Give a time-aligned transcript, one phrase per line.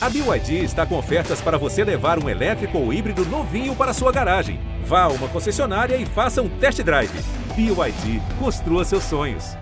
[0.00, 4.12] A BYD está com ofertas para você levar um elétrico ou híbrido novinho para sua
[4.12, 4.60] garagem.
[4.84, 7.10] Vá a uma concessionária e faça um test drive.
[7.56, 9.56] BYD, construa seus sonhos.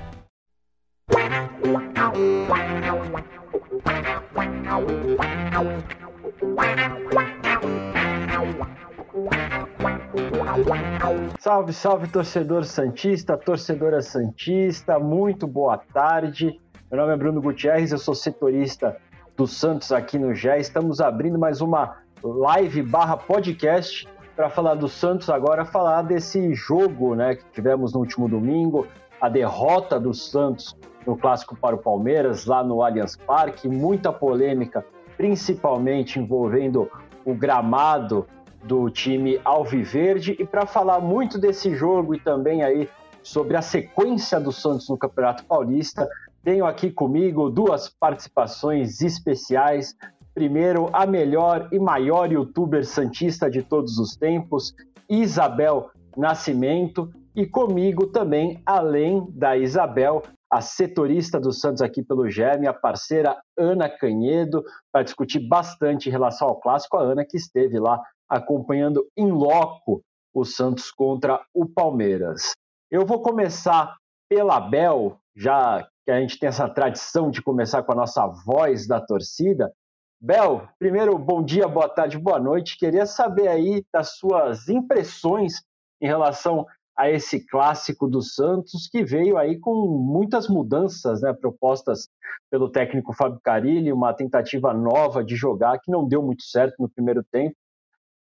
[11.41, 16.61] Salve, salve torcedor Santista, torcedora Santista, muito boa tarde.
[16.91, 18.99] Meu nome é Bruno Gutierrez, eu sou setorista
[19.37, 20.49] do Santos aqui no GE.
[20.59, 27.15] Estamos abrindo mais uma live barra podcast para falar do Santos agora, falar desse jogo
[27.15, 28.87] né, que tivemos no último domingo,
[29.21, 30.75] a derrota do Santos
[31.07, 34.85] no clássico para o Palmeiras, lá no Allianz Parque, muita polêmica,
[35.19, 36.91] principalmente envolvendo
[37.25, 38.27] o gramado
[38.65, 40.35] do time Alviverde.
[40.39, 42.89] E para falar muito desse jogo e também aí
[43.23, 46.09] sobre a sequência do Santos no Campeonato Paulista,
[46.47, 49.97] tenho aqui comigo duas participações especiais.
[50.33, 54.73] Primeiro, a melhor e maior youtuber santista de todos os tempos,
[55.11, 62.57] Isabel Nascimento, e comigo também, além da Isabel, a setorista do Santos aqui pelo GE,
[62.61, 66.97] minha parceira Ana Canhedo, para discutir bastante em relação ao clássico.
[66.97, 70.01] A Ana que esteve lá acompanhando em loco
[70.33, 72.53] o Santos contra o Palmeiras.
[72.89, 73.97] Eu vou começar
[74.29, 78.87] pela Bel, já que a gente tem essa tradição de começar com a nossa voz
[78.87, 79.73] da torcida.
[80.21, 82.79] Bel, primeiro, bom dia, boa tarde, boa noite.
[82.79, 85.65] Queria saber aí das suas impressões
[86.01, 86.65] em relação
[86.97, 92.09] a esse clássico do Santos, que veio aí com muitas mudanças né, propostas
[92.49, 96.89] pelo técnico Fábio Carilli, uma tentativa nova de jogar que não deu muito certo no
[96.89, 97.57] primeiro tempo.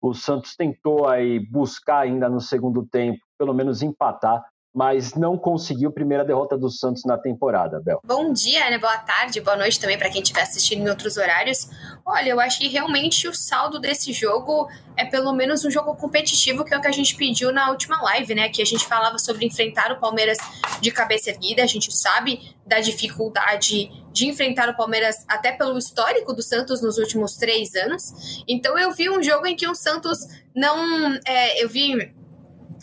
[0.01, 4.43] O Santos tentou aí buscar ainda no segundo tempo, pelo menos empatar,
[4.75, 8.01] mas não conseguiu primeira derrota do Santos na temporada, Bel.
[8.05, 8.77] Bom dia, né?
[8.77, 11.69] Boa tarde, boa noite também para quem estiver assistindo em outros horários.
[12.05, 16.65] Olha, eu acho que realmente o saldo desse jogo é pelo menos um jogo competitivo,
[16.65, 18.49] que é o que a gente pediu na última live, né?
[18.49, 20.39] Que a gente falava sobre enfrentar o Palmeiras
[20.81, 21.63] de cabeça erguida.
[21.63, 26.99] A gente sabe da dificuldade de enfrentar o Palmeiras até pelo histórico do Santos nos
[26.99, 28.43] últimos três anos.
[28.49, 30.19] Então eu vi um jogo em que o Santos
[30.55, 31.15] não.
[31.27, 32.13] É, eu vi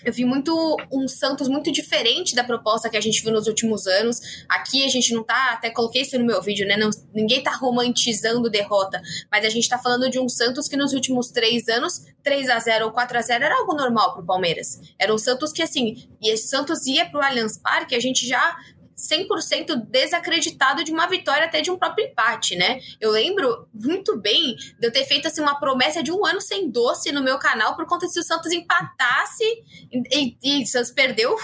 [0.04, 3.88] eu vi muito um Santos muito diferente da proposta que a gente viu nos últimos
[3.88, 4.20] anos.
[4.48, 6.78] Aqui a gente não tá, até coloquei isso no meu vídeo, né?
[6.78, 9.02] Não, ninguém tá romantizando derrota,
[9.32, 12.60] mas a gente tá falando de um Santos que nos últimos três anos, 3 a
[12.60, 14.80] 0 ou 4 a 0 era algo normal pro Palmeiras.
[15.00, 18.56] Era um Santos que, assim, e esse Santos ia pro Allianz Parque, a gente já
[19.02, 22.80] 100% desacreditado de uma vitória até de um próprio empate, né?
[23.00, 26.70] Eu lembro muito bem de eu ter feito assim uma promessa de um ano sem
[26.70, 29.44] doce no meu canal por conta se o Santos empatasse
[29.92, 31.36] e, e, e Santos perdeu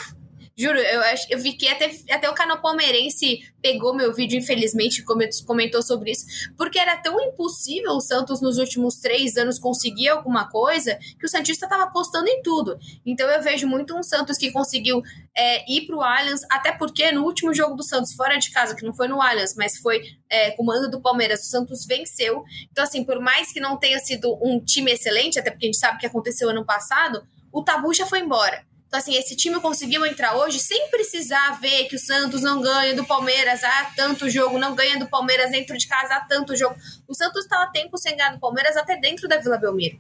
[0.60, 5.04] Juro, eu, eu fiquei até, até o canal palmeirense pegou meu vídeo, infelizmente,
[5.46, 6.26] comentou sobre isso,
[6.58, 11.30] porque era tão impossível o Santos nos últimos três anos conseguir alguma coisa que o
[11.30, 12.76] Santista estava apostando em tudo.
[13.06, 15.04] Então eu vejo muito um Santos que conseguiu
[15.38, 18.76] é, ir para o Allianz, até porque no último jogo do Santos, fora de casa,
[18.76, 21.86] que não foi no Allianz, mas foi é, com o mando do Palmeiras, o Santos
[21.86, 22.44] venceu.
[22.72, 25.78] Então, assim, por mais que não tenha sido um time excelente, até porque a gente
[25.78, 28.66] sabe o que aconteceu ano passado, o tabu já foi embora.
[28.88, 32.96] Então, assim, esse time conseguiu entrar hoje sem precisar ver que o Santos não ganha
[32.96, 36.76] do Palmeiras há tanto jogo, não ganha do Palmeiras dentro de casa há tanto jogo.
[37.06, 40.00] O Santos estava tempo sem ganhar do Palmeiras até dentro da Vila Belmiro.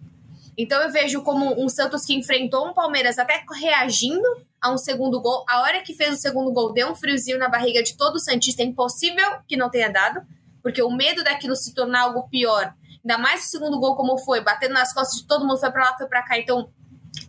[0.57, 4.27] Então eu vejo como um Santos que enfrentou um Palmeiras até reagindo
[4.59, 5.45] a um segundo gol.
[5.47, 8.19] A hora que fez o segundo gol deu um friozinho na barriga de todo o
[8.19, 8.63] Santista.
[8.63, 10.25] É impossível que não tenha dado,
[10.63, 12.73] porque o medo daquilo se tornar algo pior,
[13.03, 15.91] ainda mais o segundo gol como foi, batendo nas costas de todo mundo, foi para
[15.91, 16.39] lá, foi para cá.
[16.39, 16.69] Então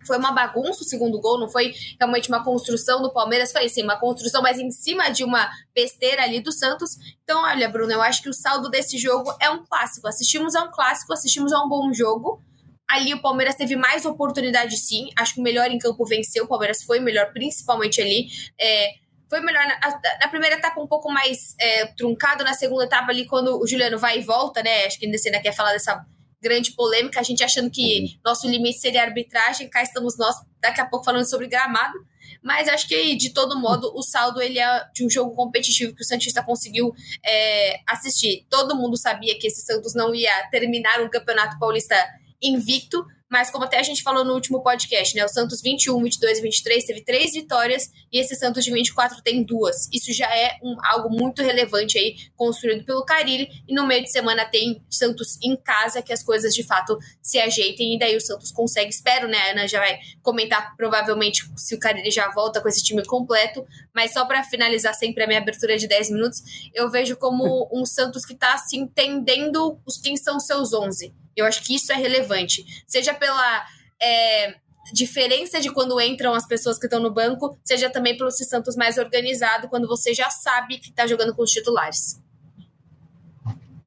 [0.08, 3.84] foi uma bagunça o segundo gol, não foi realmente uma construção do Palmeiras, foi assim,
[3.84, 6.96] uma construção, mas em cima de uma besteira ali do Santos.
[7.22, 10.08] Então, olha, Bruno, eu acho que o saldo desse jogo é um clássico.
[10.08, 12.42] Assistimos a um clássico, assistimos a um bom jogo.
[12.90, 15.10] Ali o Palmeiras teve mais oportunidade, sim.
[15.16, 16.44] Acho que o melhor em campo venceu.
[16.44, 18.28] O Palmeiras foi melhor, principalmente ali.
[18.58, 18.94] É,
[19.28, 23.26] foi melhor na, na, primeira etapa um pouco mais é, truncado, na segunda etapa ali
[23.26, 24.86] quando o Juliano vai e volta, né?
[24.86, 26.02] Acho que ainda ainda quer falar dessa
[26.40, 28.20] grande polêmica, a gente achando que uhum.
[28.24, 31.98] nosso limite seria arbitragem, cá estamos nós daqui a pouco falando sobre gramado,
[32.42, 36.02] mas acho que de todo modo o saldo ele é de um jogo competitivo que
[36.02, 36.94] o Santista conseguiu
[37.24, 38.46] é, assistir.
[38.48, 41.96] Todo mundo sabia que esse Santos não ia terminar um campeonato paulista
[42.40, 45.24] invicto, mas como até a gente falou no último podcast, né?
[45.24, 49.42] O Santos 21, 22 e 23 teve três vitórias e esse Santos de 24 tem
[49.42, 49.88] duas.
[49.92, 53.48] Isso já é um, algo muito relevante aí, construído pelo Carilli.
[53.68, 57.38] E no meio de semana tem Santos em casa, que as coisas de fato se
[57.38, 58.90] ajeitem e daí o Santos consegue.
[58.90, 59.36] Espero, né?
[59.38, 63.66] A Ana já vai comentar provavelmente se o Carilli já volta com esse time completo,
[63.94, 66.42] mas só para finalizar sempre a minha abertura de 10 minutos,
[66.74, 71.46] eu vejo como um Santos que está se entendendo os quem são seus 11 eu
[71.46, 72.64] acho que isso é relevante.
[72.86, 73.64] Seja pela
[74.00, 74.54] é,
[74.92, 78.76] diferença de quando entram as pessoas que estão no banco, seja também pelo se Santos
[78.76, 82.22] mais organizado, quando você já sabe que está jogando com os titulares.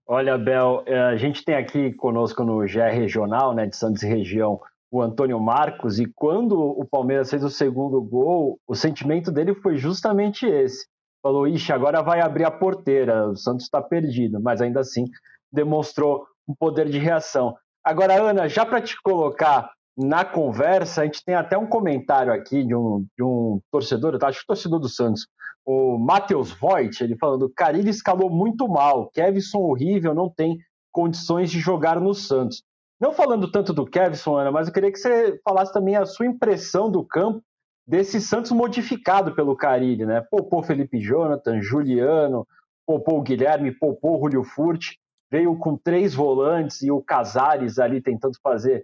[0.06, 4.60] Olha, Bel, é, a gente tem aqui conosco no GE Regional, né, de Santos Região,
[4.92, 9.78] o Antônio Marcos, e quando o Palmeiras fez o segundo gol, o sentimento dele foi
[9.78, 10.86] justamente esse.
[11.24, 15.06] Falou, ixi, agora vai abrir a porteira, o Santos está perdido, mas ainda assim
[15.50, 17.56] demonstrou um poder de reação.
[17.84, 22.64] Agora, Ana, já para te colocar na conversa, a gente tem até um comentário aqui
[22.64, 24.28] de um, de um torcedor, tá?
[24.28, 25.28] acho que torcedor do Santos,
[25.66, 30.58] o Matheus Voigt, ele falando: Carilli escalou muito mal, Kevson horrível, não tem
[30.92, 32.64] condições de jogar no Santos.
[33.00, 36.26] Não falando tanto do Kevson, Ana, mas eu queria que você falasse também a sua
[36.26, 37.42] impressão do campo
[37.88, 40.22] desse Santos modificado pelo Carilli, né?
[40.30, 42.48] Poupou Felipe Jonathan, Juliano,
[42.86, 45.00] poupou Guilherme, poupou Julio Furti
[45.32, 48.84] veio com três volantes e o Casares ali tentando fazer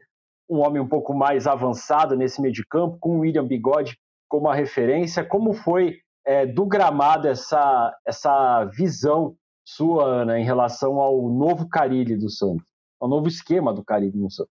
[0.49, 3.99] um homem um pouco mais avançado nesse meio de campo, com o William Bigode
[4.29, 5.25] como a referência.
[5.25, 9.35] Como foi é, do gramado essa, essa visão
[9.65, 12.65] sua, Ana, em relação ao novo Carilli do Santos,
[13.01, 14.53] ao novo esquema do Carilli no Santos?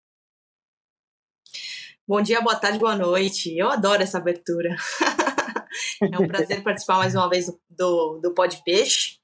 [2.07, 3.55] Bom dia, boa tarde, boa noite.
[3.57, 4.75] Eu adoro essa abertura.
[6.01, 9.20] é um prazer participar mais uma vez do, do Pod Peixe.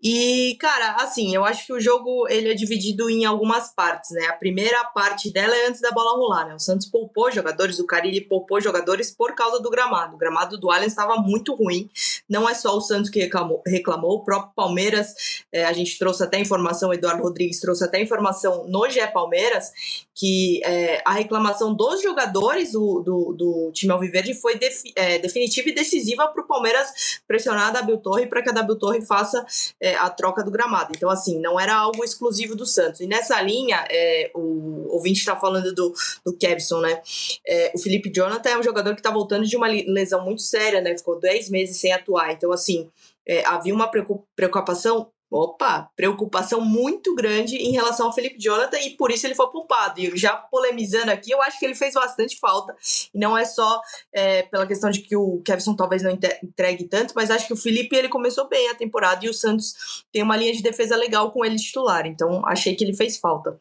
[0.00, 4.26] E, cara, assim, eu acho que o jogo ele é dividido em algumas partes, né?
[4.26, 6.54] A primeira parte dela é antes da bola rolar, né?
[6.54, 10.14] O Santos poupou jogadores, o Carilli poupou jogadores por causa do gramado.
[10.14, 11.90] O gramado do Allianz estava muito ruim.
[12.28, 16.22] Não é só o Santos que reclamou, reclamou o próprio Palmeiras, é, a gente trouxe
[16.22, 19.72] até informação, Eduardo Rodrigues trouxe até informação no GE Palmeiras,
[20.14, 25.68] que é, a reclamação dos jogadores do, do, do time Alviverde foi defi, é, definitiva
[25.68, 29.44] e decisiva para o Palmeiras pressionar a W Torre para que a W Torre faça
[29.80, 30.92] é, a troca do gramado.
[30.96, 33.00] Então, assim, não era algo exclusivo do Santos.
[33.00, 35.92] E nessa linha, é, o ouvinte está falando do,
[36.24, 37.00] do Kevson, né?
[37.46, 40.80] É, o Felipe Jonathan é um jogador que está voltando de uma lesão muito séria,
[40.80, 40.96] né?
[40.96, 42.32] Ficou 10 meses sem atuar.
[42.32, 42.90] Então, assim,
[43.26, 43.90] é, havia uma
[44.34, 49.50] preocupação opa, preocupação muito grande em relação ao Felipe Jonathan e por isso ele foi
[49.50, 50.00] poupado.
[50.00, 52.74] E já polemizando aqui, eu acho que ele fez bastante falta.
[53.14, 53.80] E não é só
[54.12, 57.56] é, pela questão de que o Kevson talvez não entregue tanto, mas acho que o
[57.56, 61.30] Felipe ele começou bem a temporada e o Santos tem uma linha de defesa legal
[61.30, 62.06] com ele titular.
[62.06, 63.60] Então achei que ele fez falta.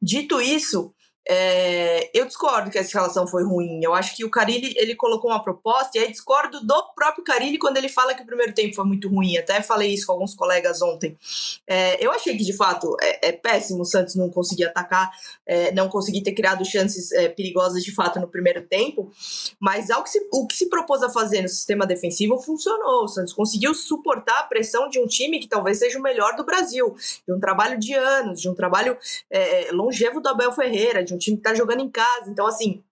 [0.00, 0.92] Dito isso,
[1.28, 3.80] é, eu discordo que essa escalação foi ruim.
[3.82, 7.58] Eu acho que o Carilli ele colocou uma proposta e aí discordo do próprio Carilli
[7.58, 9.36] quando ele fala que o primeiro tempo foi muito ruim.
[9.36, 11.18] Até falei isso com alguns colegas ontem.
[11.66, 15.10] É, eu achei que de fato é, é, péssimo o Santos não conseguir atacar,
[15.44, 19.10] é, não conseguir ter criado chances é, perigosas de fato no primeiro tempo.
[19.58, 23.04] Mas ao que se, o que se propôs a fazer no sistema defensivo funcionou.
[23.04, 26.44] O Santos conseguiu suportar a pressão de um time que talvez seja o melhor do
[26.44, 26.94] Brasil,
[27.26, 28.96] de um trabalho de anos, de um trabalho
[29.30, 32.30] é, longevo do Abel Ferreira, de um time que tá jogando em casa.
[32.30, 32.82] Então, assim,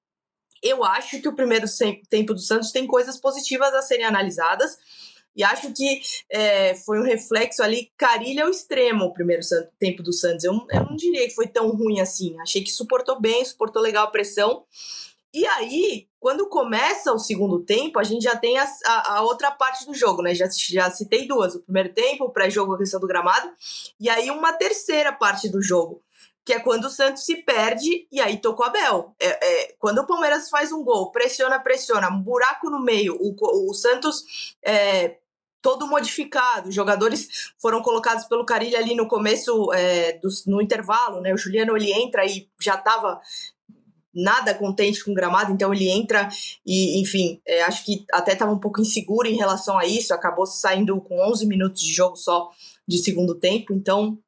[0.62, 1.66] eu acho que o primeiro
[2.08, 4.78] tempo do Santos tem coisas positivas a serem analisadas.
[5.36, 6.00] E acho que
[6.30, 9.42] é, foi um reflexo ali, carilha ao extremo o primeiro
[9.78, 10.44] tempo do Santos.
[10.44, 12.38] Eu, eu não diria que foi tão ruim assim.
[12.40, 14.64] Achei que suportou bem, suportou legal a pressão.
[15.34, 19.50] E aí, quando começa o segundo tempo, a gente já tem a, a, a, outra
[19.50, 20.32] parte do jogo, né?
[20.32, 23.50] Já, já citei duas: o primeiro tempo, o pré-jogo, a questão do gramado,
[23.98, 26.00] e aí uma terceira parte do jogo,
[26.44, 29.15] que é quando o Santos se perde e aí tocou a Bel.
[29.19, 33.34] É, é, quando o Palmeiras faz um gol, pressiona, pressiona, um buraco no meio, o,
[33.70, 35.17] o Santos é,
[35.63, 41.22] todo modificado, os jogadores foram colocados pelo Carilho ali no começo, é, do, no intervalo,
[41.22, 41.32] né?
[41.32, 43.19] O Juliano ele entra e já estava
[44.15, 46.29] nada contente com o gramado, então ele entra
[46.65, 50.46] e, enfim, é, acho que até estava um pouco inseguro em relação a isso, acabou
[50.46, 52.51] saindo com 11 minutos de jogo só
[52.86, 54.19] de segundo tempo, então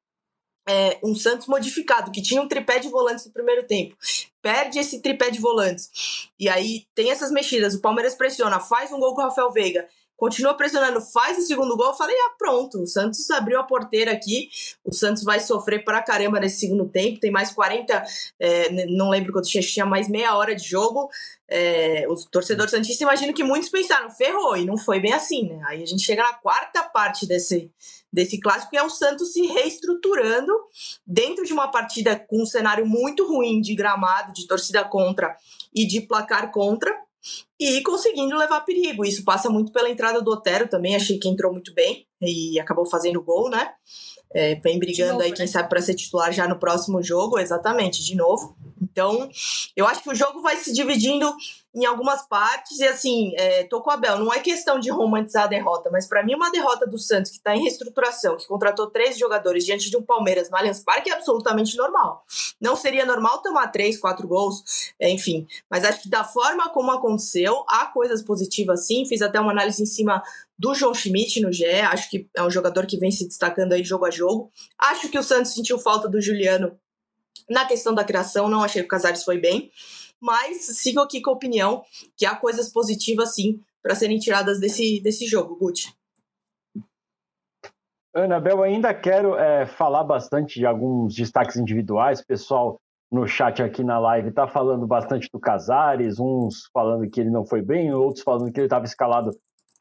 [0.68, 3.96] é, um Santos modificado, que tinha um tripé de volantes no primeiro tempo.
[4.42, 6.28] Perde esse tripé de volantes.
[6.38, 7.74] E aí tem essas mexidas.
[7.74, 9.88] O Palmeiras pressiona, faz um gol com o Rafael Veiga.
[10.16, 11.88] Continua pressionando, faz o segundo gol.
[11.88, 14.48] Eu falei, ah, pronto, o Santos abriu a porteira aqui.
[14.84, 17.20] O Santos vai sofrer pra caramba nesse segundo tempo.
[17.20, 18.02] Tem mais 40,
[18.40, 21.08] é, não lembro quanto tinha, tinha mais meia hora de jogo.
[21.48, 25.62] É, os torcedores Santistas, imagino que muitos pensaram, ferrou, e não foi bem assim, né?
[25.66, 27.70] Aí a gente chega na quarta parte desse,
[28.12, 30.52] desse clássico, que é o Santos se reestruturando
[31.06, 35.36] dentro de uma partida com um cenário muito ruim de gramado, de torcida contra
[35.72, 37.05] e de placar contra
[37.58, 39.04] e conseguindo levar perigo.
[39.04, 42.86] Isso passa muito pela entrada do Otero também, achei que entrou muito bem e acabou
[42.86, 43.72] fazendo gol, né?
[44.34, 45.50] É, vem brigando novo, aí, quem né?
[45.50, 48.56] sabe, para ser titular já no próximo jogo, exatamente, de novo.
[48.82, 49.30] Então,
[49.74, 51.32] eu acho que o jogo vai se dividindo
[51.76, 55.44] em algumas partes, e assim, é, tô com a Bel, não é questão de romantizar
[55.44, 58.86] a derrota, mas para mim uma derrota do Santos, que está em reestruturação, que contratou
[58.86, 62.24] três jogadores diante de um Palmeiras no Allianz Parque, é absolutamente normal.
[62.58, 66.90] Não seria normal tomar três, quatro gols, é, enfim, mas acho que da forma como
[66.90, 70.22] aconteceu, há coisas positivas sim, fiz até uma análise em cima
[70.58, 73.84] do João Schmidt no GE, acho que é um jogador que vem se destacando aí
[73.84, 74.50] jogo a jogo.
[74.78, 76.74] Acho que o Santos sentiu falta do Juliano
[77.50, 79.70] na questão da criação, não achei que o Casares foi bem
[80.20, 81.82] mas sigo aqui com a opinião
[82.16, 85.92] que há coisas positivas sim para serem tiradas desse, desse jogo, Gucci.
[88.14, 92.24] Anabel, ainda quero é, falar bastante de alguns destaques individuais.
[92.24, 92.80] Pessoal
[93.12, 97.44] no chat aqui na live está falando bastante do Casares, uns falando que ele não
[97.44, 99.30] foi bem, outros falando que ele estava escalado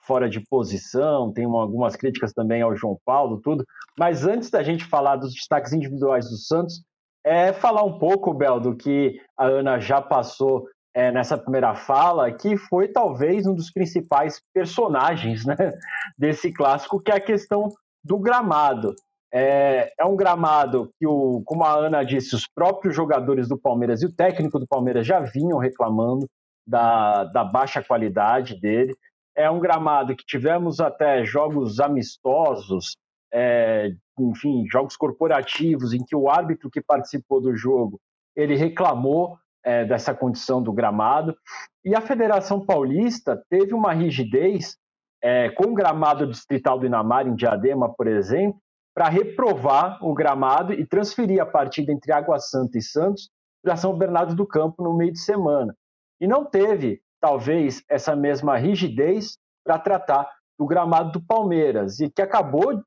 [0.05, 3.65] fora de posição, tem uma, algumas críticas também ao João Paulo, tudo.
[3.97, 6.83] Mas antes da gente falar dos destaques individuais do Santos,
[7.25, 12.31] é falar um pouco, Bel, do que a Ana já passou é, nessa primeira fala,
[12.31, 15.55] que foi talvez um dos principais personagens né,
[16.15, 17.69] desse clássico, que é a questão
[18.03, 18.93] do gramado.
[19.33, 24.03] É, é, um gramado que, o, como a Ana disse, os próprios jogadores do Palmeiras
[24.03, 26.27] e o técnico do Palmeiras já vinham reclamando
[26.65, 28.95] da, da baixa qualidade dele.
[29.35, 32.95] É um gramado que tivemos até jogos amistosos
[33.33, 37.99] é, enfim, jogos corporativos em que o árbitro que participou do jogo
[38.35, 41.35] ele reclamou é, dessa condição do gramado
[41.83, 44.77] e a Federação Paulista teve uma rigidez
[45.21, 48.59] é, com o gramado distrital do Inamar em Diadema, por exemplo,
[48.93, 53.29] para reprovar o gramado e transferir a partida entre Água Santa e Santos
[53.63, 55.75] para São Bernardo do Campo no meio de semana.
[56.21, 62.21] E não teve, talvez, essa mesma rigidez para tratar do gramado do Palmeiras, e que
[62.21, 62.81] acabou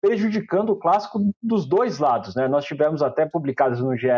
[0.00, 2.34] prejudicando o clássico dos dois lados.
[2.34, 2.48] Né?
[2.48, 4.08] Nós tivemos até publicadas no GE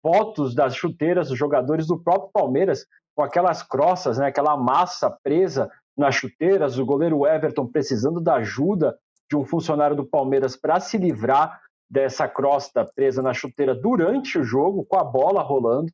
[0.00, 4.26] fotos das chuteiras dos jogadores do próprio Palmeiras com aquelas crossas, né?
[4.26, 8.96] aquela massa presa nas chuteiras, o goleiro Everton precisando da ajuda
[9.28, 14.44] de um funcionário do Palmeiras para se livrar dessa crosta presa na chuteira durante o
[14.44, 15.90] jogo, com a bola rolando.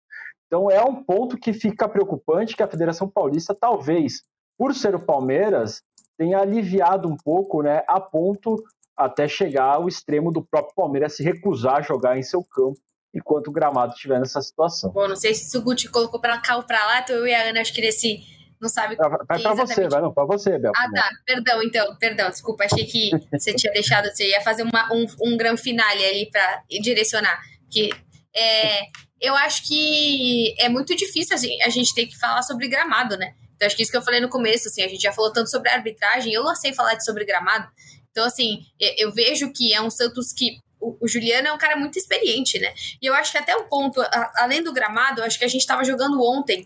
[0.46, 4.22] Então é um ponto que fica preocupante que a Federação Paulista, talvez,
[4.58, 5.82] por ser o Palmeiras,
[6.16, 8.62] tenha aliviado um pouco, né, a ponto
[8.96, 12.78] até chegar ao extremo do próprio Palmeiras se recusar a jogar em seu campo
[13.14, 14.90] enquanto o gramado estiver nessa situação.
[14.90, 17.34] Bom, não sei se o Guti colocou para cá ou para lá, então eu e
[17.34, 18.20] a Ana acho que nesse
[18.62, 18.94] não sabe.
[18.94, 19.74] Vai para exatamente...
[19.74, 20.70] você, vai não, para você, Bel.
[20.76, 21.10] Ah, tá.
[21.26, 25.36] Perdão, então, perdão, desculpa, achei que você tinha deixado, você ia fazer uma, um, um
[25.36, 27.40] grande finale ali para direcionar.
[27.68, 27.90] Que
[28.34, 28.82] é,
[29.20, 33.34] eu acho que é muito difícil assim, a gente ter que falar sobre gramado, né?
[33.62, 35.48] Então, acho que isso que eu falei no começo, assim, a gente já falou tanto
[35.48, 37.68] sobre arbitragem, eu não sei falar sobre gramado,
[38.10, 38.66] então, assim,
[38.98, 42.74] eu vejo que é um Santos que o, Juliano é um cara muito experiente, né?
[43.00, 44.02] E eu acho que até um ponto,
[44.36, 46.64] além do gramado, acho que a gente estava jogando ontem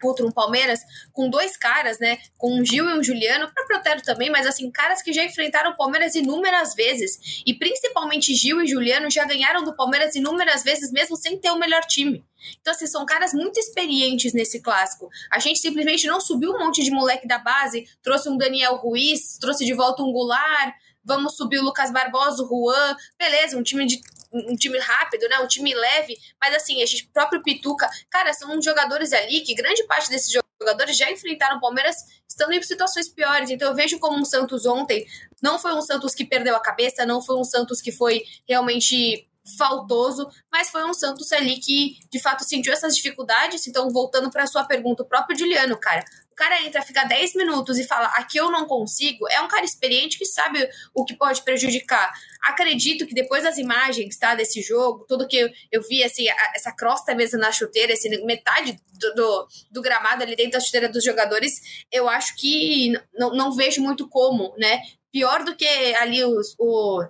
[0.00, 0.80] contra um Palmeiras
[1.12, 2.18] com dois caras, né?
[2.36, 5.70] Com um Gil e um Juliano, para Protero também, mas assim, caras que já enfrentaram
[5.70, 7.42] o Palmeiras inúmeras vezes.
[7.46, 11.58] E principalmente Gil e Juliano já ganharam do Palmeiras inúmeras vezes, mesmo sem ter o
[11.58, 12.24] melhor time.
[12.60, 15.08] Então, assim, são caras muito experientes nesse clássico.
[15.30, 19.38] A gente simplesmente não subiu um monte de moleque da base, trouxe um Daniel Ruiz,
[19.38, 20.74] trouxe de volta um Goulart,
[21.04, 24.00] vamos subir o Lucas Barbosa, o Juan, beleza, um time de
[24.34, 25.38] um time rápido, né?
[25.38, 29.84] Um time leve, mas assim, a gente próprio Pituca, cara, são jogadores ali que grande
[29.84, 31.96] parte desses jogadores já enfrentaram o Palmeiras
[32.28, 33.50] estando em situações piores.
[33.50, 35.06] Então eu vejo como um Santos ontem
[35.42, 39.28] não foi um Santos que perdeu a cabeça, não foi um Santos que foi realmente
[39.58, 43.66] faltoso, mas foi um Santos ali que de fato sentiu essas dificuldades.
[43.66, 46.02] Então, voltando para sua pergunta, o próprio Juliano, cara,
[46.34, 49.64] o cara entra, fica 10 minutos e fala, aqui eu não consigo, é um cara
[49.64, 52.12] experiente que sabe o que pode prejudicar.
[52.42, 56.72] Acredito que depois das imagens, tá, desse jogo, tudo que eu, vi, assim, a, essa
[56.72, 61.04] crosta mesmo na chuteira, esse, metade do, do, do, gramado ali dentro da chuteira dos
[61.04, 64.82] jogadores, eu acho que não, não vejo muito como, né?
[65.12, 67.04] Pior do que ali os, o,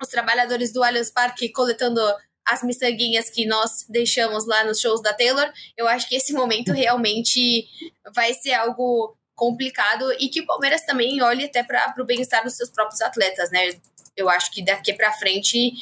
[0.00, 2.00] os trabalhadores do Allianz Parque coletando
[2.48, 6.72] as miçanguinhas que nós deixamos lá nos shows da Taylor, eu acho que esse momento
[6.72, 7.68] realmente
[8.14, 12.56] vai ser algo complicado e que o Palmeiras também olhe até para o bem-estar dos
[12.56, 13.70] seus próprios atletas, né?
[14.16, 15.72] Eu acho que daqui para frente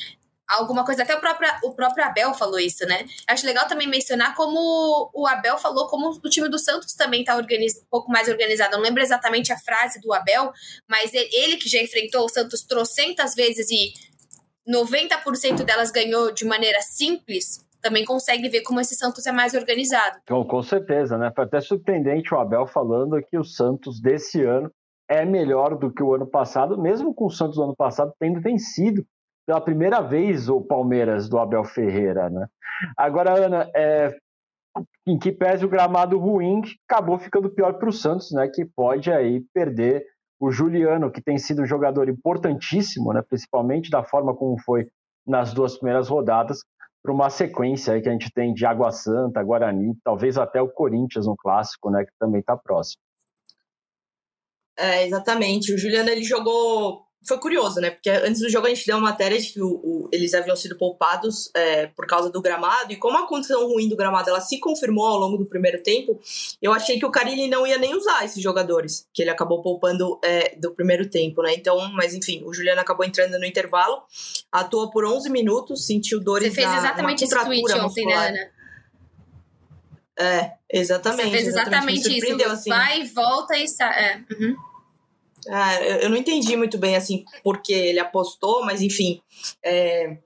[0.46, 1.02] alguma coisa.
[1.02, 3.04] Até o próprio, o próprio Abel falou isso, né?
[3.26, 7.36] Acho legal também mencionar como o Abel falou, como o time do Santos também está
[7.36, 7.44] um
[7.90, 8.74] pouco mais organizado.
[8.74, 10.52] Eu não lembro exatamente a frase do Abel,
[10.88, 13.92] mas ele, ele que já enfrentou o Santos trocentas vezes e
[14.68, 20.18] 90% delas ganhou de maneira simples, também consegue ver como esse Santos é mais organizado.
[20.26, 21.32] Com, com certeza, né?
[21.34, 24.70] Foi até surpreendente o Abel falando que o Santos desse ano
[25.08, 28.40] é melhor do que o ano passado, mesmo com o Santos do ano passado tendo
[28.40, 29.06] vencido
[29.46, 32.46] pela primeira vez o Palmeiras do Abel Ferreira, né?
[32.96, 34.12] Agora, Ana, é,
[35.06, 38.48] em que pese o gramado ruim, acabou ficando pior para o Santos, né?
[38.52, 40.04] Que pode aí perder
[40.38, 43.22] o Juliano, que tem sido um jogador importantíssimo, né?
[43.22, 44.86] Principalmente da forma como foi
[45.26, 46.60] nas duas primeiras rodadas,
[47.02, 50.68] para uma sequência aí que a gente tem de Água Santa, Guarani, talvez até o
[50.68, 52.04] Corinthians no clássico, né?
[52.04, 53.00] Que também está próximo.
[54.78, 55.72] É, exatamente.
[55.72, 57.90] O Juliano ele jogou foi curioso, né?
[57.90, 60.54] Porque antes do jogo a gente deu uma matéria de que o, o, eles haviam
[60.54, 64.40] sido poupados é, por causa do gramado, e como a condição ruim do gramado ela
[64.40, 66.20] se confirmou ao longo do primeiro tempo,
[66.62, 70.18] eu achei que o Carilli não ia nem usar esses jogadores, que ele acabou poupando
[70.22, 71.54] é, do primeiro tempo, né?
[71.54, 74.02] Então, mas enfim, o Juliano acabou entrando no intervalo,
[74.52, 78.56] atuou por 11 minutos, sentiu dores Você fez na, exatamente esse tweet ontem, né, Ana?
[80.18, 81.24] É, exatamente.
[81.24, 82.50] Você fez exatamente, exatamente isso.
[82.50, 82.70] Assim.
[82.70, 84.04] Vai, volta e sai.
[84.04, 84.16] É.
[84.32, 84.56] Uhum.
[85.48, 89.20] Ah, eu não entendi muito bem assim porque ele apostou, mas enfim,
[89.62, 90.18] é,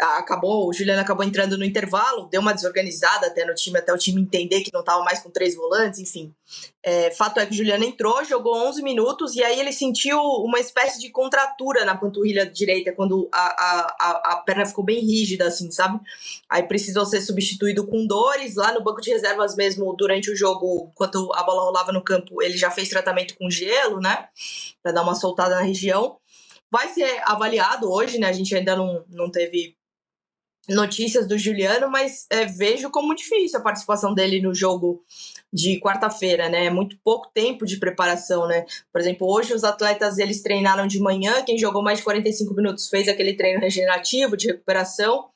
[0.00, 3.98] acabou, o Juliano acabou entrando no intervalo, deu uma desorganizada até no time, até o
[3.98, 6.34] time entender que não estava mais com três volantes, enfim.
[6.82, 10.60] É, fato é que o Juliano entrou, jogou 11 minutos e aí ele sentiu uma
[10.60, 15.70] espécie de contratura na panturrilha direita quando a, a, a perna ficou bem rígida, assim,
[15.70, 15.98] sabe?
[16.48, 18.56] Aí precisou ser substituído com dores.
[18.56, 22.42] Lá no banco de reservas mesmo, durante o jogo, enquanto a bola rolava no campo,
[22.42, 24.28] ele já fez tratamento com gelo, né?
[24.82, 26.18] Para dar uma soltada na região
[26.70, 28.28] vai ser avaliado hoje, né?
[28.28, 29.76] A gente ainda não, não teve
[30.68, 35.04] notícias do Juliano, mas é, vejo como difícil a participação dele no jogo
[35.52, 36.66] de quarta-feira, né?
[36.66, 38.64] É muito pouco tempo de preparação, né?
[38.92, 42.88] Por exemplo, hoje os atletas eles treinaram de manhã, quem jogou mais de 45 minutos
[42.88, 45.26] fez aquele treino regenerativo de recuperação.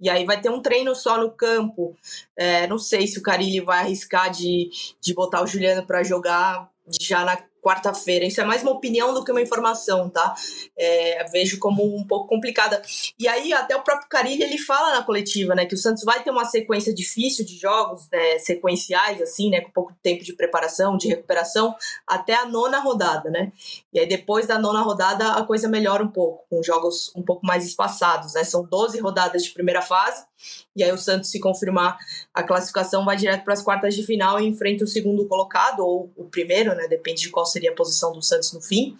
[0.00, 1.96] E aí vai ter um treino só no campo.
[2.36, 6.70] É, não sei se o Carilli vai arriscar de, de botar o Juliano para jogar
[7.00, 8.24] já na quarta-feira.
[8.24, 10.34] Isso é mais uma opinião do que uma informação, tá?
[10.76, 12.82] É, vejo como um pouco complicada.
[13.18, 16.22] E aí, até o próprio Carilli, ele fala na coletiva, né, que o Santos vai
[16.22, 20.96] ter uma sequência difícil de jogos, né, sequenciais, assim, né, com pouco tempo de preparação,
[20.96, 21.74] de recuperação,
[22.06, 23.52] até a nona rodada, né?
[23.92, 27.46] E aí, depois da nona rodada, a coisa melhora um pouco, com jogos um pouco
[27.46, 28.44] mais espaçados, né?
[28.44, 30.24] São 12 rodadas de primeira fase,
[30.74, 31.98] e aí o Santos, se confirmar
[32.32, 36.10] a classificação, vai direto para as quartas de final e enfrenta o segundo colocado, ou
[36.16, 36.86] o primeiro, né?
[36.88, 38.96] Depende de qual seria a posição do Santos no fim,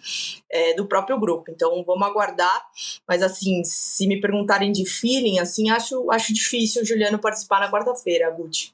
[0.51, 1.49] é, do próprio grupo.
[1.49, 2.61] Então vamos aguardar.
[3.07, 7.71] Mas assim, se me perguntarem de feeling, assim, acho, acho difícil o Juliano participar na
[7.71, 8.73] quarta-feira, Guti.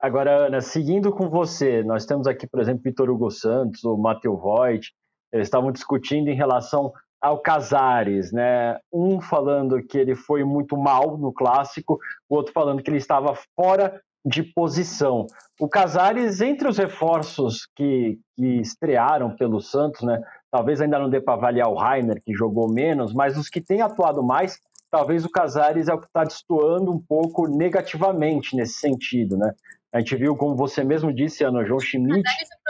[0.00, 4.40] Agora, Ana, seguindo com você, nós temos aqui, por exemplo, Vitor Hugo Santos, o Matheus
[4.40, 4.94] Voigt,
[5.30, 8.78] eles estavam discutindo em relação ao Casares, né?
[8.92, 13.34] Um falando que ele foi muito mal no clássico, o outro falando que ele estava
[13.54, 15.26] fora de posição.
[15.58, 20.22] O Casares, entre os reforços que, que estrearam pelo Santos, né?
[20.50, 23.82] Talvez ainda não dê para avaliar o Rainer, que jogou menos, mas os que têm
[23.82, 24.58] atuado mais,
[24.90, 29.54] talvez o Casares é o que está destoando um pouco negativamente nesse sentido, né?
[29.92, 32.22] A gente viu, como você mesmo disse, Ana João Schmidt,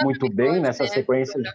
[0.03, 0.89] muito bem nessa né?
[0.89, 1.51] sequência de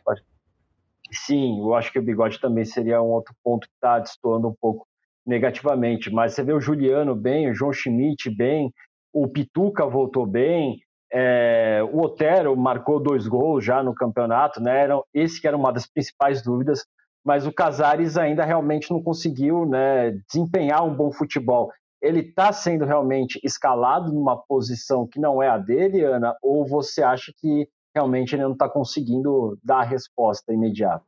[1.16, 4.56] Sim, eu acho que o bigode também seria um outro ponto que está destoando um
[4.60, 4.86] pouco
[5.26, 6.12] negativamente.
[6.12, 8.72] Mas você vê o Juliano bem, o João Schmidt bem,
[9.14, 10.80] o Pituca voltou bem,
[11.12, 14.82] é, o Otero marcou dois gols já no campeonato, né?
[14.84, 16.86] Era, esse que era uma das principais dúvidas,
[17.24, 21.72] mas o Casares ainda realmente não conseguiu né, desempenhar um bom futebol.
[22.02, 27.02] Ele está sendo realmente escalado numa posição que não é a dele, Ana, ou você
[27.02, 31.06] acha que realmente ele não está conseguindo dar a resposta imediata.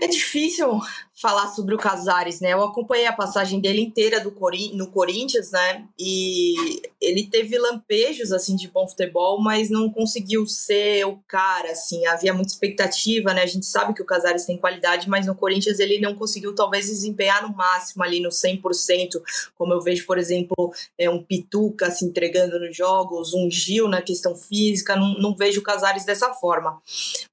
[0.00, 0.80] É difícil
[1.20, 2.54] falar sobre o Casares, né?
[2.54, 5.84] Eu acompanhei a passagem dele inteira do Corin no Corinthians, né?
[5.98, 6.54] E
[6.98, 12.06] ele teve lampejos assim de bom futebol, mas não conseguiu ser o cara, assim.
[12.06, 13.42] Havia muita expectativa, né?
[13.42, 16.86] A gente sabe que o Casares tem qualidade, mas no Corinthians ele não conseguiu talvez
[16.86, 19.20] desempenhar no máximo ali no 100%,
[19.58, 24.00] como eu vejo, por exemplo, é um Pituca se entregando nos jogos, um Gil na
[24.00, 26.80] questão física, não, não vejo o Casares dessa forma.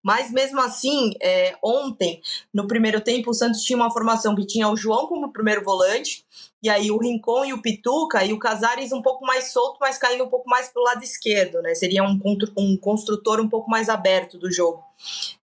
[0.03, 2.21] Mas mesmo assim, é, ontem,
[2.53, 5.63] no primeiro tempo, o Santos tinha tinha uma formação que tinha o João como primeiro
[5.63, 6.25] volante,
[6.61, 9.97] e aí o Rincon e o Pituca, e o Casares um pouco mais solto, mas
[9.97, 11.75] caindo um pouco mais para o lado esquerdo, né?
[11.75, 12.19] Seria um,
[12.57, 14.83] um construtor um pouco mais aberto do jogo.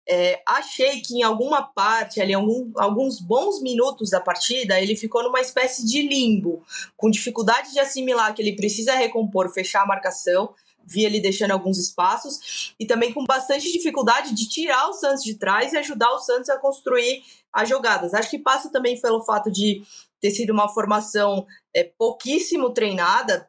[0.06, 5.22] É, achei que em alguma parte, ali, algum, alguns bons minutos da partida, ele ficou
[5.22, 6.62] numa espécie de limbo,
[6.96, 10.52] com dificuldade de assimilar que ele precisa recompor, fechar a marcação,
[10.86, 15.34] vi ele deixando alguns espaços e também com bastante dificuldade de tirar o Santos de
[15.34, 18.14] trás e ajudar o Santos a construir as jogadas.
[18.14, 19.82] Acho que passa também pelo fato de
[20.20, 23.48] ter sido uma formação é, pouquíssimo treinada,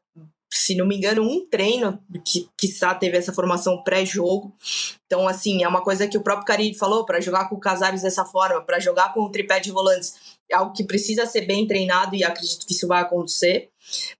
[0.51, 4.53] se não me engano, um treino que quiçá teve essa formação pré-jogo.
[5.05, 8.01] Então, assim, é uma coisa que o próprio Carilli falou, para jogar com o Casares
[8.01, 12.15] dessa forma, para jogar com o tripé de volantes, algo que precisa ser bem treinado
[12.15, 13.69] e acredito que isso vai acontecer.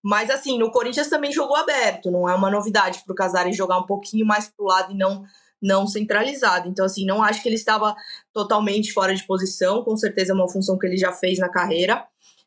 [0.03, 3.79] Mas, assim, no Corinthians também jogou aberto, não é uma novidade para o Casares jogar
[3.79, 5.23] um pouquinho mais para o lado e não
[5.61, 6.69] não centralizado.
[6.69, 7.95] Então, assim, não acho que ele estava
[8.31, 12.05] totalmente fora de posição, com certeza é uma função que ele já fez na carreira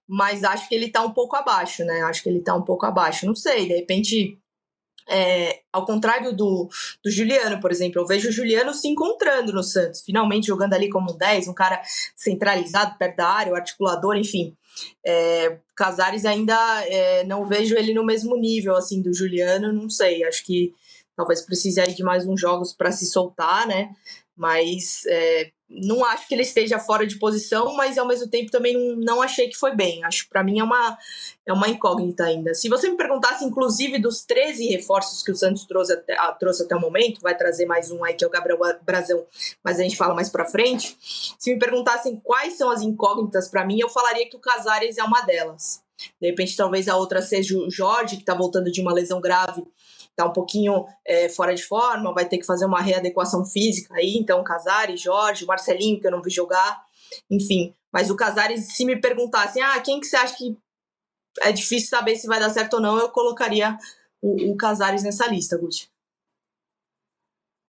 [0.08, 2.00] mas acho que ele está um pouco abaixo, né?
[2.00, 3.26] Acho que ele está um pouco abaixo.
[3.26, 4.38] Não sei, de repente,
[5.08, 6.68] é, ao contrário do,
[7.02, 10.88] do Juliano, por exemplo, eu vejo o Juliano se encontrando no Santos, finalmente jogando ali
[10.90, 11.80] como um 10, um cara
[12.14, 14.54] centralizado perto da área, o articulador, enfim.
[15.04, 16.54] É, Casares ainda
[16.86, 20.72] é, não vejo ele no mesmo nível assim do Juliano, não sei, acho que
[21.16, 23.90] talvez precise aí de mais uns jogos para se soltar, né?
[24.36, 28.96] Mas é, não acho que ele esteja fora de posição, mas ao mesmo tempo também
[28.96, 30.02] não, achei que foi bem.
[30.04, 30.98] Acho para mim é uma,
[31.44, 32.54] é uma incógnita ainda.
[32.54, 36.62] Se você me perguntasse, inclusive, dos 13 reforços que o Santos trouxe até, ah, trouxe
[36.62, 39.26] até o momento, vai trazer mais um aí que é o Gabriel Brazão,
[39.62, 40.96] mas a gente fala mais para frente.
[41.38, 45.04] Se me perguntassem quais são as incógnitas para mim, eu falaria que o Casares é
[45.04, 45.82] uma delas.
[46.20, 49.64] De repente, talvez a outra seja o Jorge, que está voltando de uma lesão grave
[50.24, 54.16] tá um pouquinho é, fora de forma, vai ter que fazer uma readequação física aí,
[54.16, 56.82] então Casares, Jorge, Marcelinho, que eu não vi jogar,
[57.30, 57.74] enfim.
[57.92, 60.56] Mas o Casares, se me perguntassem, ah, quem que você acha que
[61.40, 63.78] é difícil saber se vai dar certo ou não, eu colocaria
[64.20, 65.90] o, o Casares nessa lista, Guti.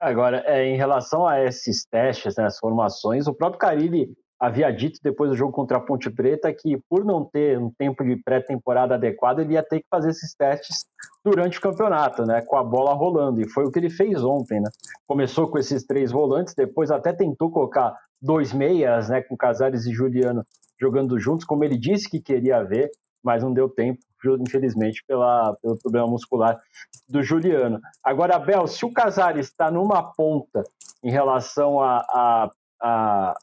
[0.01, 4.99] Agora, é, em relação a esses testes, né, as formações, o próprio Carilli havia dito
[5.03, 8.95] depois do jogo contra a Ponte Preta que, por não ter um tempo de pré-temporada
[8.95, 10.87] adequado, ele ia ter que fazer esses testes
[11.23, 14.59] durante o campeonato, né, com a bola rolando, e foi o que ele fez ontem,
[14.59, 14.71] né?
[15.07, 19.93] Começou com esses três volantes, depois até tentou colocar dois meias, né, com Casares e
[19.93, 20.43] Juliano
[20.81, 22.91] jogando juntos, como ele disse que queria ver,
[23.23, 24.01] mas não deu tempo,
[24.41, 26.59] infelizmente, pela, pelo problema muscular
[27.07, 27.79] do Juliano.
[28.03, 30.63] Agora, Bel, se o Casares está numa ponta
[31.05, 32.51] em relação a, a,
[32.81, 33.35] a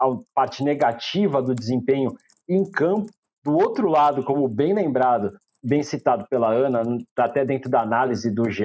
[0.00, 2.12] a parte negativa do desempenho
[2.48, 3.10] em campo.
[3.44, 5.30] Do outro lado, como bem lembrado,
[5.62, 6.82] bem citado pela Ana,
[7.14, 8.64] tá até dentro da análise do GE,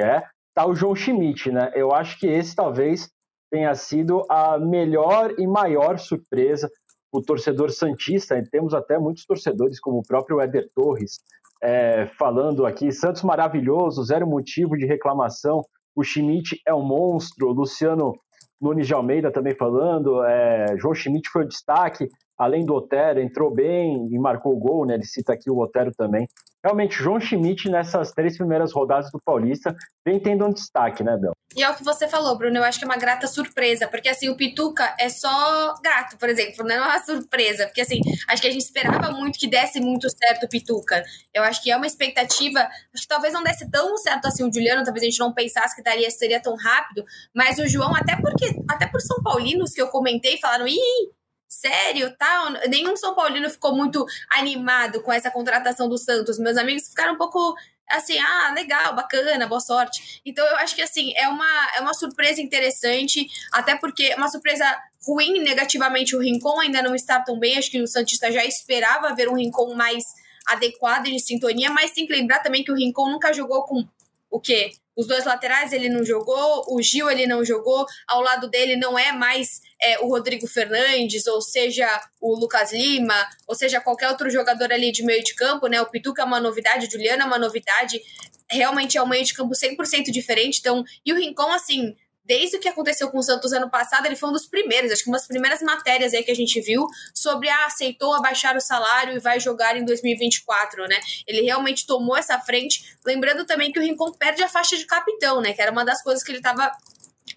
[0.53, 1.71] tá o João Schmidt, né?
[1.75, 3.09] Eu acho que esse talvez
[3.51, 6.69] tenha sido a melhor e maior surpresa
[7.11, 8.41] o torcedor santista.
[8.51, 11.19] Temos até muitos torcedores, como o próprio Éder Torres,
[11.61, 15.61] é, falando aqui: Santos maravilhoso, zero motivo de reclamação.
[15.95, 17.47] O Schmidt é um monstro.
[17.47, 18.13] O Luciano
[18.61, 23.53] Nunes de Almeida também falando, é, João Schmidt foi o destaque, além do Otero, entrou
[23.53, 24.95] bem e marcou o gol, né?
[24.95, 26.27] Ele cita aqui o Otero também.
[26.65, 31.33] Realmente, João Schmidt, nessas três primeiras rodadas do Paulista, vem tendo um destaque, né, Bel?
[31.55, 34.09] E é o que você falou, Bruno, eu acho que é uma grata surpresa, porque
[34.09, 38.41] assim, o Pituca é só gato, por exemplo, não é uma surpresa, porque assim, acho
[38.41, 41.03] que a gente esperava muito que desse muito certo o Pituca.
[41.31, 44.51] Eu acho que é uma expectativa, acho que talvez não desse tão certo assim o
[44.51, 48.19] Juliano, talvez a gente não pensasse que daria, seria tão rápido, mas o João, até
[48.19, 51.11] porque, até por São Paulinos que eu comentei, falaram, ih,
[51.47, 52.51] sério, tal.
[52.69, 56.39] Nenhum São Paulino ficou muito animado com essa contratação do Santos.
[56.39, 57.55] Meus amigos ficaram um pouco
[57.89, 60.21] assim, ah, legal, bacana, boa sorte.
[60.25, 64.27] Então eu acho que assim, é uma, é uma surpresa interessante, até porque é uma
[64.27, 64.65] surpresa
[65.05, 69.13] ruim negativamente o Rincon ainda não está tão bem, acho que o Santista já esperava
[69.13, 70.03] ver um Rincon mais
[70.47, 73.88] adequado e de sintonia, mas tem que lembrar também que o Rincon nunca jogou com
[74.29, 74.71] o quê?
[74.95, 78.97] Os dois laterais ele não jogou, o Gil ele não jogou, ao lado dele não
[78.97, 81.88] é mais é, o Rodrigo Fernandes, ou seja,
[82.21, 85.81] o Lucas Lima, ou seja, qualquer outro jogador ali de meio de campo, né?
[85.81, 88.01] O Pituca é uma novidade, o Juliano é uma novidade,
[88.49, 92.59] realmente é um meio de campo 100% diferente, então, e o Rincon, assim, desde o
[92.59, 95.17] que aconteceu com o Santos ano passado, ele foi um dos primeiros, acho que uma
[95.17, 99.19] das primeiras matérias aí que a gente viu sobre ah, aceitou abaixar o salário e
[99.19, 100.99] vai jogar em 2024, né?
[101.27, 105.41] Ele realmente tomou essa frente, lembrando também que o Rincon perde a faixa de capitão,
[105.41, 105.53] né?
[105.53, 106.71] Que era uma das coisas que ele estava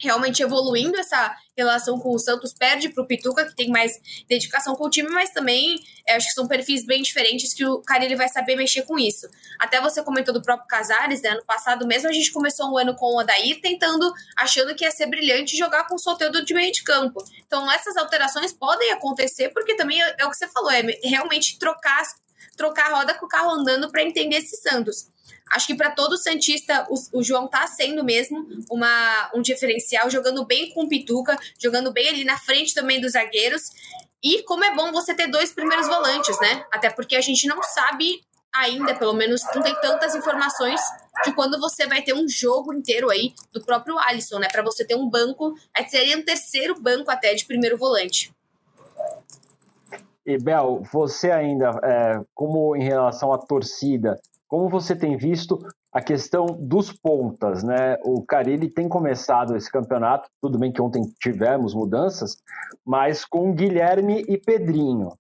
[0.01, 3.93] realmente evoluindo essa relação com o Santos, perde para o Pituca, que tem mais
[4.29, 7.81] dedicação com o time, mas também é, acho que são perfis bem diferentes que o
[7.83, 9.27] cara ele vai saber mexer com isso.
[9.59, 11.31] Até você comentou do próprio Casares, né?
[11.31, 14.91] Ano passado mesmo a gente começou um ano com o Odair tentando, achando que ia
[14.91, 17.25] ser brilhante jogar com o Soteldo de meio de campo.
[17.47, 21.59] Então essas alterações podem acontecer, porque também é, é o que você falou, é realmente
[21.59, 22.03] trocar,
[22.57, 25.09] trocar a roda com o carro andando para entender esse Santos.
[25.51, 30.45] Acho que para todo Santista, o, o, João tá sendo mesmo uma, um diferencial, jogando
[30.45, 33.63] bem com o Pituca, jogando bem ali na frente também dos zagueiros.
[34.23, 36.65] E como é bom você ter dois primeiros volantes, né?
[36.73, 38.21] Até porque a gente não sabe
[38.55, 40.81] ainda, pelo menos não tem tantas informações
[41.25, 44.49] de quando você vai ter um jogo inteiro aí do próprio Alisson, né?
[44.51, 45.55] Para você ter um banco,
[45.89, 48.33] seria um terceiro banco até de primeiro volante.
[50.27, 55.59] E Bel, você ainda, é, como em relação à torcida, como você tem visto
[55.93, 57.99] a questão dos pontas, né?
[58.05, 62.39] O Carilli tem começado esse campeonato, tudo bem que ontem tivemos mudanças,
[62.85, 65.13] mas com Guilherme e Pedrinho.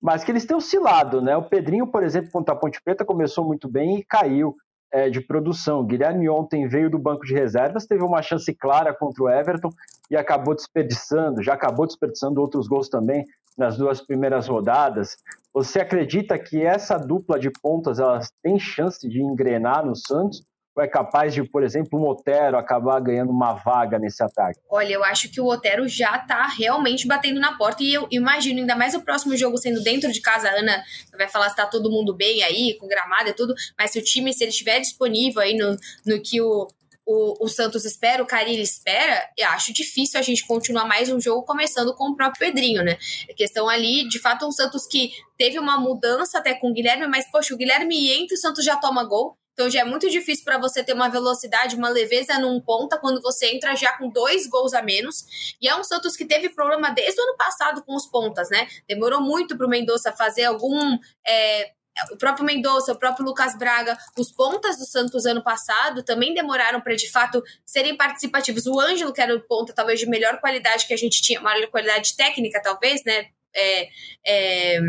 [0.00, 1.36] Mas que eles têm oscilado, né?
[1.36, 4.56] O Pedrinho, por exemplo, contra a Ponte Preta começou muito bem e caiu
[4.92, 5.84] é, de produção.
[5.84, 9.70] Guilherme ontem veio do banco de reservas, teve uma chance clara contra o Everton
[10.10, 13.24] e acabou desperdiçando, já acabou desperdiçando outros gols também
[13.56, 15.16] nas duas primeiras rodadas.
[15.52, 20.42] Você acredita que essa dupla de pontas elas tem chance de engrenar no Santos?
[20.78, 24.58] É capaz de, por exemplo, o Otero acabar ganhando uma vaga nesse ataque?
[24.70, 28.60] Olha, eu acho que o Otero já tá realmente batendo na porta e eu imagino,
[28.60, 30.82] ainda mais o próximo jogo sendo dentro de casa, a Ana
[31.16, 34.02] vai falar se tá todo mundo bem aí, com gramado e tudo, mas se o
[34.02, 36.66] time, se ele estiver disponível aí no, no que o,
[37.04, 41.20] o, o Santos espera, o Carilli espera, eu acho difícil a gente continuar mais um
[41.20, 42.96] jogo começando com o próprio Pedrinho, né?
[43.28, 47.06] A questão ali, de fato, um Santos que teve uma mudança até com o Guilherme,
[47.06, 49.36] mas, poxa, o Guilherme entra, o Santos já toma gol.
[49.54, 53.20] Então já é muito difícil para você ter uma velocidade, uma leveza num ponta quando
[53.20, 55.54] você entra já com dois gols a menos.
[55.60, 58.66] E é um Santos que teve problema desde o ano passado com os pontas, né?
[58.88, 61.72] Demorou muito para o Mendonça fazer algum é,
[62.10, 66.80] o próprio Mendonça, o próprio Lucas Braga, os pontas do Santos ano passado também demoraram
[66.80, 68.66] para de fato serem participativos.
[68.66, 71.68] O Ângelo, que era o ponta talvez de melhor qualidade que a gente tinha, maior
[71.68, 73.26] qualidade técnica, talvez, né?
[73.54, 73.88] É,
[74.26, 74.80] é,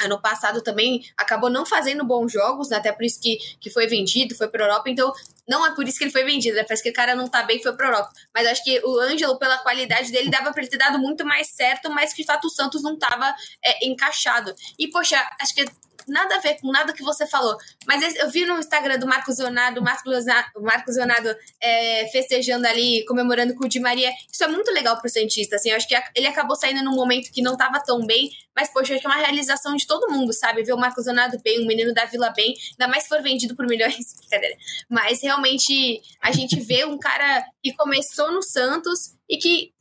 [0.00, 2.76] ano passado também acabou não fazendo bons jogos, né?
[2.76, 4.90] até por isso que, que foi vendido, foi para Europa.
[4.90, 5.12] Então,
[5.48, 6.64] não é por isso que ele foi vendido, né?
[6.64, 8.10] Parece que o cara não tá bem, foi para Europa.
[8.34, 11.90] Mas acho que o Ângelo, pela qualidade dele, dava para ter dado muito mais certo,
[11.90, 14.54] mas que de fato o Santos não tava é, encaixado.
[14.78, 15.64] E, poxa, acho que
[16.06, 17.56] nada a ver com nada que você falou.
[17.86, 23.54] Mas eu vi no Instagram do Marcos Leonardo, o Marcos Leonardo é, festejando ali, comemorando
[23.54, 24.10] com o Di Maria.
[24.30, 25.70] Isso é muito legal pro Santista, assim.
[25.70, 28.94] Eu acho que ele acabou saindo num momento que não estava tão bem, mas, poxa,
[28.94, 30.62] acho que é uma realização de todo mundo, sabe?
[30.62, 33.54] Ver o Marcos Leonardo bem, o menino da Vila bem, ainda mais se for vendido
[33.54, 34.56] por milhões, brincadeira.
[34.88, 39.75] Mas realmente a gente vê um cara que começou no Santos e que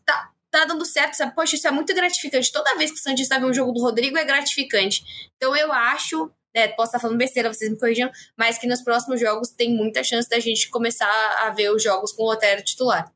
[0.56, 1.36] tá, tá dando certo, sabe?
[1.36, 2.52] Poxa, isso é muito gratificante.
[2.52, 5.04] Toda vez que o Santista vê um jogo do Rodrigo é gratificante.
[5.36, 9.20] Então eu acho, né, posso estar falando besteira, vocês me corrijam, mas que nos próximos
[9.20, 11.10] jogos tem muita chance da gente começar
[11.46, 13.12] a ver os jogos com o Otero titular.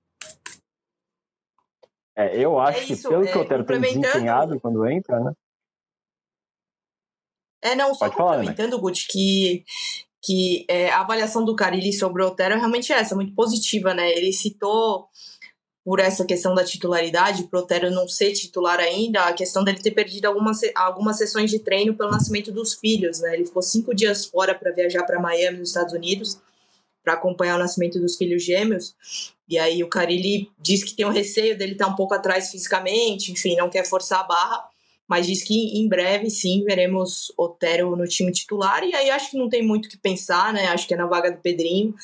[2.15, 5.19] É, eu acho é isso, que pelo é, que o Otero tem desempenhado quando entra,
[5.21, 5.31] né?
[7.61, 8.81] É, não, só Pode complementando, falar, né?
[8.81, 9.65] Guti, que
[10.21, 14.11] que é, a avaliação do Carilli sobre o Otero é realmente essa, muito positiva, né?
[14.11, 15.07] Ele citou
[15.89, 19.89] por essa questão da titularidade, pro Otero não ser titular ainda, a questão dele ter
[19.89, 23.33] perdido algumas, algumas sessões de treino pelo nascimento dos filhos, né?
[23.33, 26.37] Ele ficou cinco dias fora para viajar para Miami, nos Estados Unidos,
[27.03, 28.93] para acompanhar o nascimento dos filhos gêmeos.
[29.49, 32.51] E aí o Carilli diz que tem um receio dele estar tá um pouco atrás
[32.51, 34.68] fisicamente, enfim, não quer forçar a barra
[35.09, 39.37] mas diz que em breve sim veremos Otero no time titular e aí acho que
[39.37, 40.67] não tem muito o que pensar, né?
[40.67, 41.95] Acho que é na vaga do Pedrinho.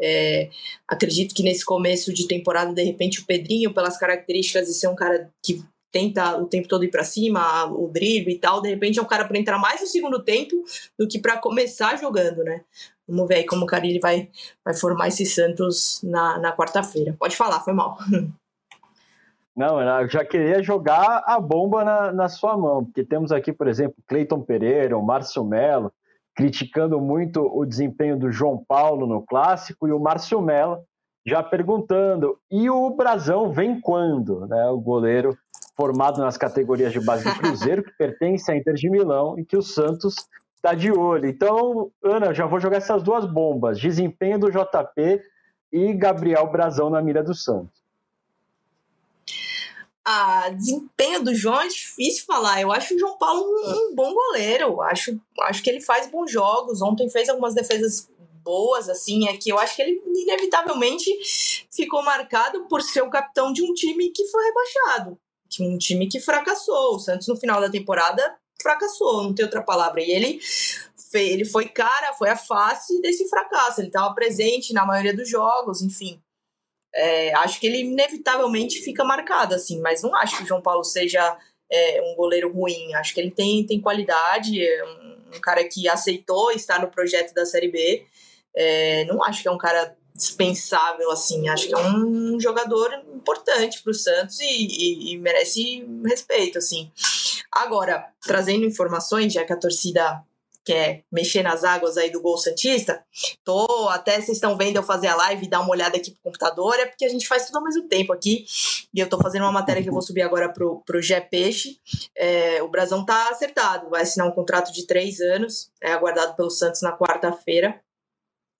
[0.00, 0.48] É,
[0.86, 4.94] acredito que nesse começo de temporada, de repente, o Pedrinho, pelas características de ser um
[4.94, 8.98] cara que tenta o tempo todo ir para cima, o drible e tal, de repente
[8.98, 10.54] é um cara para entrar mais no segundo tempo
[10.96, 12.62] do que para começar jogando, né?
[13.08, 14.30] Vamos ver aí como o Carilli vai,
[14.64, 17.16] vai formar esse Santos na, na quarta-feira.
[17.18, 17.98] Pode falar, foi mal.
[19.54, 23.68] Não, eu já queria jogar a bomba na, na sua mão, porque temos aqui, por
[23.68, 25.92] exemplo, Cleiton Pereira, o Márcio Mello,
[26.34, 30.78] criticando muito o desempenho do João Paulo no clássico, e o Márcio Mello
[31.26, 34.46] já perguntando: e o Brasão vem quando?
[34.46, 35.36] Né, o goleiro
[35.76, 39.56] formado nas categorias de base do Cruzeiro, que pertence à Inter de Milão e que
[39.56, 40.14] o Santos
[40.56, 41.28] está de olho.
[41.28, 45.20] Então, Ana, já vou jogar essas duas bombas: desempenho do JP
[45.70, 47.81] e Gabriel Brasão na mira do Santos
[50.04, 52.60] a desempenho do João é difícil falar.
[52.60, 54.80] Eu acho o João Paulo um, um, bom goleiro.
[54.82, 56.82] Acho, acho que ele faz bons jogos.
[56.82, 58.10] Ontem fez algumas defesas
[58.42, 61.08] boas, assim, é que eu acho que ele inevitavelmente
[61.70, 65.18] ficou marcado por ser o capitão de um time que foi rebaixado.
[65.60, 66.96] Um time que fracassou.
[66.96, 70.00] O Santos, no final da temporada, fracassou, não tem outra palavra.
[70.00, 70.40] E ele,
[71.14, 73.80] ele foi cara, foi a face desse fracasso.
[73.80, 76.20] Ele estava presente na maioria dos jogos, enfim.
[76.94, 80.84] É, acho que ele inevitavelmente fica marcado, assim, mas não acho que o João Paulo
[80.84, 81.38] seja
[81.70, 82.94] é, um goleiro ruim.
[82.94, 87.32] Acho que ele tem, tem qualidade, é um, um cara que aceitou estar no projeto
[87.32, 88.04] da Série B.
[88.54, 91.48] É, não acho que é um cara dispensável, assim.
[91.48, 96.90] Acho que é um jogador importante para o Santos e, e, e, merece respeito, assim.
[97.50, 100.22] Agora, trazendo informações, já que a torcida
[100.64, 103.04] quer mexer nas águas aí do Gol Santista,
[103.44, 106.22] tô até vocês estão vendo eu fazer a live e dar uma olhada aqui pro
[106.22, 108.44] computador, é porque a gente faz tudo ao mesmo tempo aqui,
[108.94, 111.78] e eu tô fazendo uma matéria que eu vou subir agora pro, pro Gé Peixe,
[112.16, 116.50] é, o Brasão tá acertado, vai assinar um contrato de três anos, é aguardado pelo
[116.50, 117.80] Santos na quarta-feira,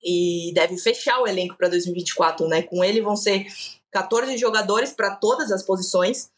[0.05, 3.47] e deve fechar o elenco para 2024, né, com ele vão ser
[3.93, 6.31] 14 jogadores para todas as posições,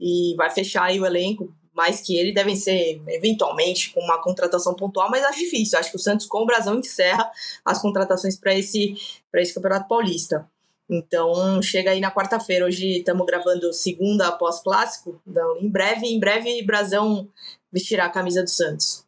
[0.00, 4.74] e vai fechar aí o elenco, mais que ele devem ser eventualmente com uma contratação
[4.74, 5.78] pontual, mas acho difícil.
[5.78, 7.30] Acho que o Santos com o Brasão encerra
[7.64, 8.94] as contratações para esse,
[9.34, 10.48] esse Campeonato Paulista.
[10.88, 12.66] Então, chega aí na quarta-feira.
[12.66, 15.20] Hoje estamos gravando segunda após clássico.
[15.26, 17.28] Então, em breve, em breve, Brasão
[17.72, 19.06] vestirá a camisa do Santos.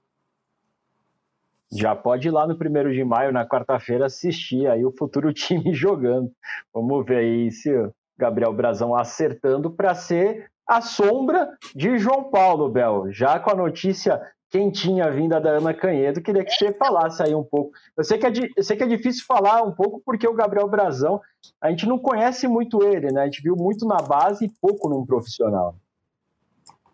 [1.71, 5.75] Já pode ir lá no primeiro de maio, na quarta-feira, assistir aí o futuro time
[5.75, 6.33] jogando.
[6.73, 12.69] Vamos ver aí se o Gabriel Brasão acertando para ser a sombra de João Paulo,
[12.69, 13.13] Bel.
[13.13, 17.43] Já com a notícia quentinha vinda da Ana Canhedo, queria que você falasse aí um
[17.43, 17.73] pouco.
[17.97, 20.69] Eu sei que é, eu sei que é difícil falar um pouco porque o Gabriel
[20.69, 21.21] Brazão,
[21.61, 23.23] a gente não conhece muito ele, né?
[23.23, 25.77] A gente viu muito na base e pouco num profissional.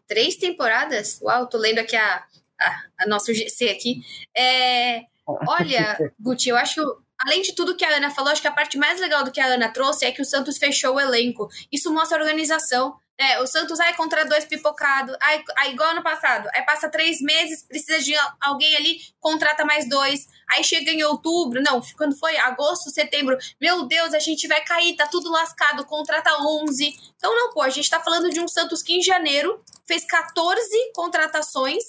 [0.08, 1.20] Três temporadas?
[1.22, 2.24] Uau, tô lendo aqui a,
[2.58, 4.00] a, a nosso GC aqui.
[4.34, 6.80] É, olha, Guti, eu acho
[7.26, 9.40] além de tudo que a Ana falou, acho que a parte mais legal do que
[9.40, 11.48] a Ana trouxe é que o Santos fechou o elenco.
[11.70, 12.96] Isso mostra a organização.
[13.20, 17.20] É, o Santos aí contra dois pipocados, aí, aí igual ano passado, aí passa três
[17.20, 22.34] meses, precisa de alguém ali, contrata mais dois, aí chega em outubro, não, quando foi
[22.38, 26.98] agosto, setembro, meu Deus, a gente vai cair, tá tudo lascado, contrata 11.
[27.14, 30.92] Então não, pô, a gente tá falando de um Santos que em janeiro fez 14
[30.94, 31.84] contratações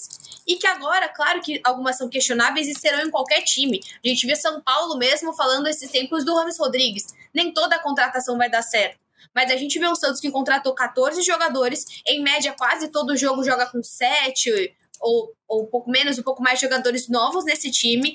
[0.46, 3.80] e que agora, claro que algumas são questionáveis e serão em qualquer time.
[4.04, 7.06] A gente vê São Paulo mesmo falando esses tempos do Rames Rodrigues.
[7.32, 9.01] Nem toda contratação vai dar certo.
[9.34, 13.42] Mas a gente vê o Santos que contratou 14 jogadores, em média, quase todo jogo
[13.44, 18.14] joga com 7 ou, ou um pouco menos, um pouco mais jogadores novos nesse time.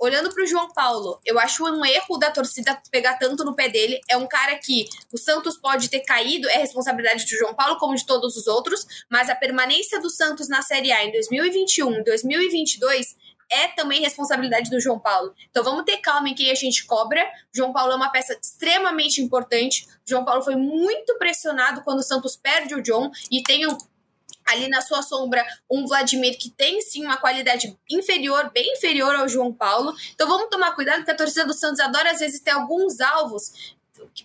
[0.00, 3.68] Olhando para o João Paulo, eu acho um erro da torcida pegar tanto no pé
[3.68, 4.00] dele.
[4.10, 7.94] É um cara que o Santos pode ter caído, é responsabilidade do João Paulo, como
[7.94, 13.21] de todos os outros, mas a permanência do Santos na Série A em 2021, 2022
[13.52, 15.34] é também responsabilidade do João Paulo.
[15.50, 17.22] Então vamos ter calma em quem a gente cobra.
[17.52, 19.86] O João Paulo é uma peça extremamente importante.
[20.06, 23.76] O João Paulo foi muito pressionado quando o Santos perde o John e tem um,
[24.46, 29.28] ali na sua sombra um Vladimir que tem sim uma qualidade inferior, bem inferior ao
[29.28, 29.94] João Paulo.
[30.14, 33.74] Então vamos tomar cuidado, porque a torcida do Santos adora às vezes ter alguns alvos.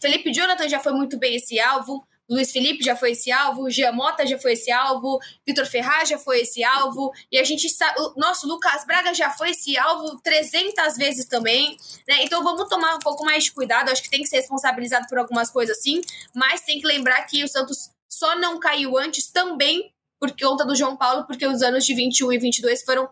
[0.02, 2.08] Felipe Jonathan já foi muito bem esse alvo.
[2.30, 6.18] Luiz Felipe já foi esse alvo, Gia Mota já foi esse alvo, Vitor Ferraz já
[6.18, 10.98] foi esse alvo, e a gente sabe, nosso Lucas Braga já foi esse alvo 300
[10.98, 12.24] vezes também, né?
[12.24, 15.18] Então vamos tomar um pouco mais de cuidado, acho que tem que ser responsabilizado por
[15.18, 16.02] algumas coisas sim,
[16.36, 20.76] mas tem que lembrar que o Santos só não caiu antes também por conta do
[20.76, 23.10] João Paulo, porque os anos de 21 e 22 foram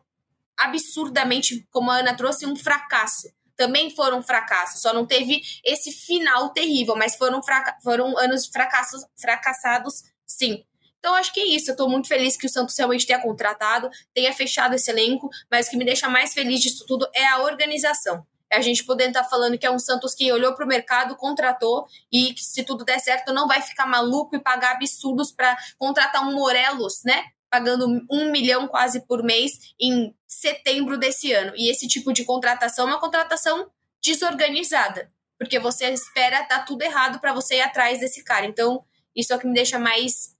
[0.57, 4.81] absurdamente, como a Ana trouxe, um fracasso também foram fracassos.
[4.81, 10.63] Só não teve esse final terrível, mas foram, fraca foram anos fracassos, fracassados, sim.
[10.99, 11.69] Então, acho que é isso.
[11.69, 15.67] Eu tô muito feliz que o Santos realmente tenha contratado, tenha fechado esse elenco, mas
[15.67, 18.25] o que me deixa mais feliz disso tudo é a organização.
[18.51, 20.67] É a gente poder estar tá falando que é um Santos que olhou para o
[20.67, 25.31] mercado, contratou e que, se tudo der certo, não vai ficar maluco e pagar absurdos
[25.31, 27.23] para contratar um Morelos, né?
[27.55, 31.53] Pagando um milhão quase por mês em setembro desse ano.
[31.55, 33.71] E esse tipo de contratação é uma contratação
[34.03, 38.45] desorganizada, porque você espera dar tudo errado para você ir atrás desse cara.
[38.45, 38.83] Então,
[39.15, 40.35] isso é o que me deixa mais.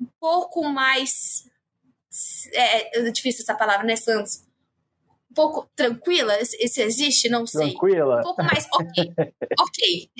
[0.00, 1.46] um pouco mais.
[2.54, 4.42] É, é difícil essa palavra, né, Santos?
[5.30, 7.72] Um pouco tranquila, se existe, não sei.
[7.72, 8.20] Tranquila.
[8.20, 9.12] Um pouco mais ok.
[9.60, 10.10] ok.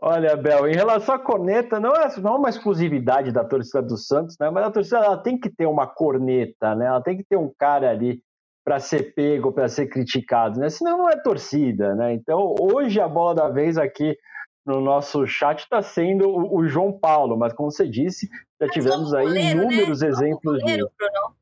[0.00, 3.96] Olha, Bel, em relação à corneta, não é, não é uma exclusividade da torcida do
[3.96, 4.50] Santos, né?
[4.50, 6.86] Mas a torcida ela tem que ter uma corneta, né?
[6.86, 8.22] Ela tem que ter um cara ali
[8.64, 10.68] para ser pego, para ser criticado, né?
[10.68, 12.12] Senão não é torcida, né?
[12.12, 14.16] Então, hoje a bola da vez aqui
[14.64, 18.28] no nosso chat está sendo o, o, João Paulo, mas como você disse,
[18.60, 20.08] já tivemos aí goleiro, inúmeros né?
[20.08, 20.92] exemplos goleiro, de.
[20.96, 21.36] Bruno.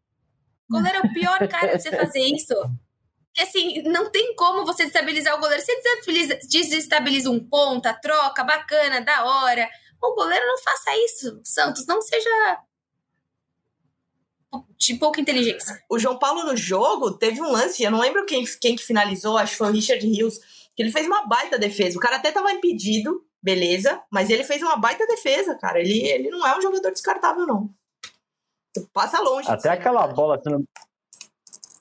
[0.71, 2.55] Goleiro é o pior cara de você fazer isso.
[3.37, 5.63] Que assim, não tem como você desestabilizar o goleiro.
[5.63, 9.69] Você desestabiliza, desestabiliza um ponta, troca, bacana, da hora.
[10.03, 11.87] O goleiro não faça isso, Santos.
[11.87, 12.59] Não seja
[14.79, 15.83] de pouca inteligência.
[15.91, 19.37] O João Paulo no jogo teve um lance, eu não lembro quem, quem que finalizou,
[19.37, 20.39] acho que foi o Richard Rios,
[20.75, 21.99] que ele fez uma baita defesa.
[21.99, 25.79] O cara até tava impedido, beleza, mas ele fez uma baita defesa, cara.
[25.79, 27.69] Ele, ele não é um jogador descartável, não.
[28.95, 29.51] Passa longe.
[29.51, 30.65] Até aquela bola, se não...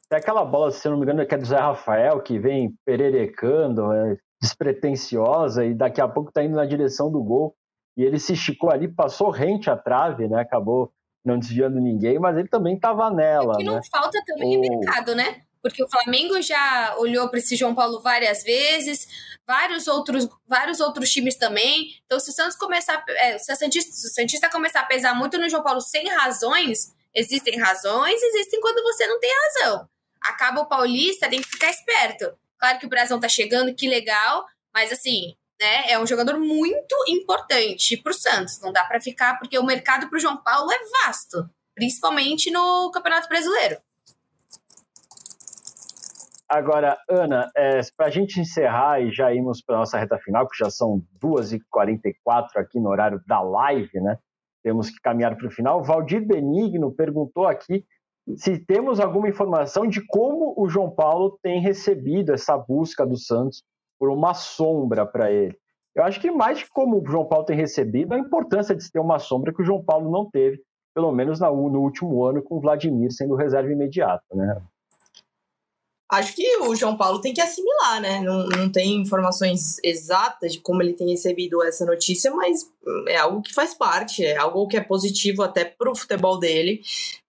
[0.07, 3.91] Até aquela bola, se não me engano, que é do Zé Rafael, que vem pererecando,
[3.91, 7.55] é despretensiosa, e daqui a pouco tá indo na direção do gol.
[7.97, 10.41] E ele se esticou ali, passou rente à trave, né?
[10.41, 10.91] Acabou
[11.25, 13.53] não desviando ninguém, mas ele também estava nela.
[13.53, 13.81] O que não né?
[13.91, 14.63] falta também o...
[14.63, 15.41] é mercado, né?
[15.61, 19.07] Porque o Flamengo já olhou para esse João Paulo várias vezes,
[19.47, 21.87] vários outros, vários outros times também.
[22.05, 25.15] Então, se o Santos começar, é, se, a Santista, se o Santista começar a pesar
[25.15, 29.89] muito no João Paulo sem razões, existem razões, existem quando você não tem razão.
[30.29, 32.33] Acaba o Paulista, tem que ficar esperto.
[32.57, 35.91] Claro que o Brasil tá chegando, que legal, mas assim, né?
[35.91, 38.59] É um jogador muito importante para o Santos.
[38.61, 42.91] Não dá para ficar, porque o mercado para o João Paulo é vasto, principalmente no
[42.91, 43.77] Campeonato Brasileiro.
[46.47, 50.57] Agora, Ana, é, para a gente encerrar e já irmos para nossa reta final, que
[50.57, 54.17] já são 2h44 aqui no horário da live, né?
[54.63, 55.83] Temos que caminhar para o final.
[55.83, 57.83] Valdir Benigno perguntou aqui
[58.35, 63.63] se temos alguma informação de como o João Paulo tem recebido essa busca do Santos
[63.99, 65.55] por uma sombra para ele.
[65.95, 68.91] Eu acho que mais que como o João Paulo tem recebido, a importância de se
[68.91, 70.61] ter uma sombra que o João Paulo não teve,
[70.93, 74.61] pelo menos no último ano, com o Vladimir sendo reserva imediata, né?
[76.11, 78.21] Acho que o João Paulo tem que assimilar, né?
[78.21, 82.69] Não, não tem informações exatas de como ele tem recebido essa notícia, mas
[83.07, 86.81] é algo que faz parte, é algo que é positivo até para o futebol dele.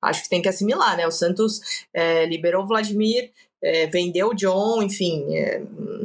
[0.02, 1.06] Acho que tem que assimilar, né?
[1.06, 1.60] O Santos
[1.94, 5.62] é, liberou o Vladimir, é, vendeu o John, enfim, é,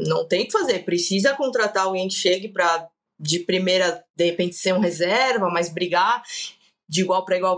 [0.08, 0.86] não tem o que fazer.
[0.86, 2.88] Precisa contratar alguém que chegue para
[3.20, 6.24] de primeira, de repente, ser um reserva, mas brigar
[6.92, 7.58] de igual para igual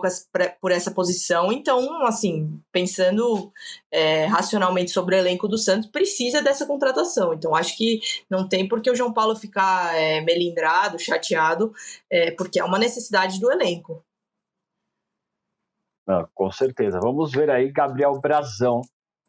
[0.62, 1.52] por essa posição.
[1.52, 3.52] Então, assim, pensando
[3.92, 7.34] é, racionalmente sobre o elenco do Santos, precisa dessa contratação.
[7.34, 11.74] Então, acho que não tem por que o João Paulo ficar é, melindrado, chateado,
[12.12, 14.06] é, porque é uma necessidade do elenco.
[16.36, 17.00] Com certeza.
[17.02, 18.82] Vamos ver aí Gabriel Brazão,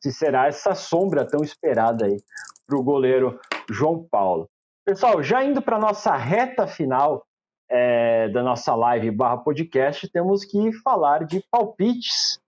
[0.02, 2.22] se será essa sombra tão esperada aí
[2.66, 3.40] para o goleiro
[3.70, 4.50] João Paulo.
[4.84, 7.24] Pessoal, já indo para nossa reta final,
[7.68, 12.38] é, da nossa live barra podcast, temos que falar de palpites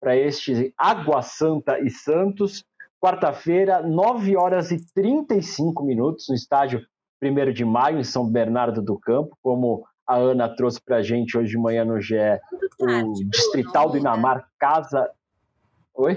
[0.00, 2.64] para este Água Santa e Santos,
[3.00, 6.84] quarta-feira, 9 horas e 35 minutos, no estádio
[7.22, 11.36] 1 de maio, em São Bernardo do Campo, como a Ana trouxe para a gente
[11.36, 12.16] hoje de manhã no GE,
[12.80, 15.10] o Distrital do Inamar Casa.
[15.94, 16.14] Oi?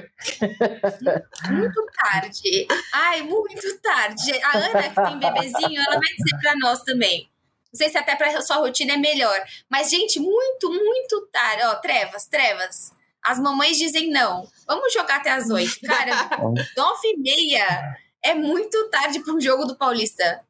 [1.52, 2.68] Muito tarde.
[2.94, 4.32] Ai, muito tarde.
[4.44, 7.30] A Ana, que tem bebezinho, ela vai dizer para nós também.
[7.74, 9.36] Não sei se até para sua rotina é melhor.
[9.68, 11.64] Mas, gente, muito, muito tarde.
[11.66, 12.92] Ó, trevas, trevas.
[13.24, 14.46] As mamães dizem não.
[14.68, 15.80] Vamos jogar até as oito.
[15.82, 16.14] Cara,
[16.78, 20.42] nove e meia é muito tarde para um jogo do Paulista.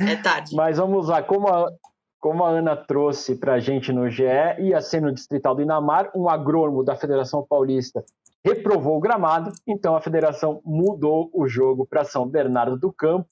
[0.00, 0.56] É tarde.
[0.56, 1.22] Mas vamos lá.
[1.22, 1.70] Como a,
[2.18, 4.24] como a Ana trouxe para a gente no GE,
[4.58, 8.04] ia ser no Distrital do Inamar, um agrônomo da Federação Paulista
[8.44, 13.26] reprovou o gramado, então a federação mudou o jogo para São Bernardo do Campo.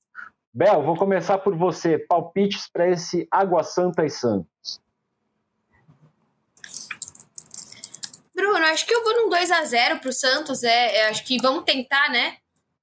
[0.55, 1.99] Bel, vou começar por você.
[1.99, 4.81] Palpites para esse Água Santa e Santos.
[8.35, 10.63] Bruno, acho que eu vou num 2x0 pro Santos.
[10.63, 12.37] É, é, acho que vamos tentar, né?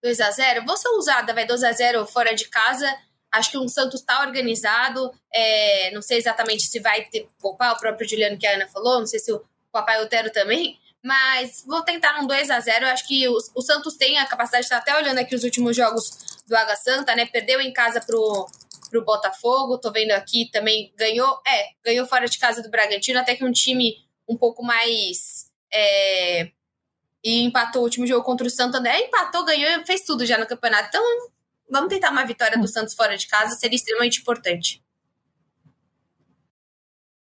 [0.03, 0.65] 2x0.
[0.65, 2.91] Vou ser ousada, vai 2x0 fora de casa.
[3.31, 5.11] Acho que um Santos está organizado.
[5.31, 8.97] É, não sei exatamente se vai ter, poupar o próprio Juliano que a Ana falou.
[8.97, 10.79] Não sei se o Papai Otero também.
[11.03, 14.25] Mas vou tentar num 2 a 0 Eu acho que o, o Santos tem a
[14.25, 17.25] capacidade de estar até olhando aqui os últimos jogos do Água Santa, né?
[17.25, 18.47] Perdeu em casa pro,
[18.89, 23.35] pro Botafogo, tô vendo aqui também ganhou, é, ganhou fora de casa do Bragantino, até
[23.35, 23.95] que um time
[24.27, 25.49] um pouco mais.
[25.71, 26.51] É,
[27.23, 28.93] e empatou o último jogo contra o Santander.
[28.95, 30.87] Empatou, ganhou, fez tudo já no campeonato.
[30.87, 31.03] Então,
[31.69, 34.81] vamos tentar uma vitória do Santos fora de casa, seria extremamente importante.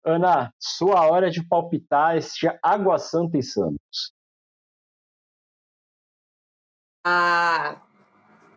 [0.05, 4.12] Ana, sua hora de palpitar este Água Santa e Santos.
[7.02, 7.82] Ah,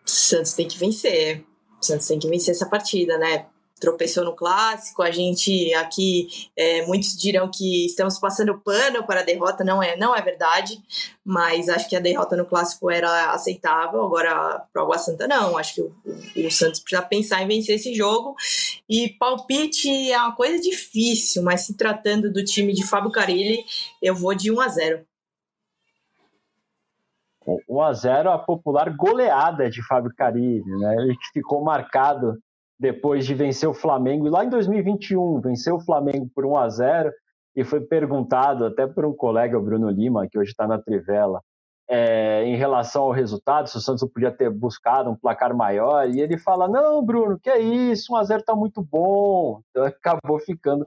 [0.05, 1.45] Santos tem que vencer.
[1.81, 3.49] Santos tem que vencer essa partida, né?
[3.79, 5.01] Tropeçou no clássico.
[5.01, 9.95] A gente aqui, é, muitos dirão que estamos passando pano para a derrota, não é,
[9.97, 10.81] não é verdade,
[11.23, 14.03] mas acho que a derrota no clássico era aceitável.
[14.03, 15.57] Agora, para o Água Santa, não.
[15.57, 18.35] Acho que o, o, Santos precisa pensar em vencer esse jogo.
[18.89, 23.63] E palpite é uma coisa difícil, mas se tratando do time de Fábio Carilli,
[24.01, 25.05] eu vou de 1 a 0.
[27.69, 30.95] 1 a 0 a popular goleada de Fábio Carilli, né?
[30.95, 32.37] Ele ficou marcado
[32.79, 37.11] depois de vencer o Flamengo, lá em 2021 venceu o Flamengo por 1 a 0
[37.55, 41.41] e foi perguntado até por um colega, o Bruno Lima, que hoje está na Trivela,
[41.89, 46.19] é, em relação ao resultado, se o Santos podia ter buscado um placar maior, e
[46.19, 49.61] ele fala: Não, Bruno, que é isso, 1x0 está muito bom.
[49.69, 50.85] Então acabou ficando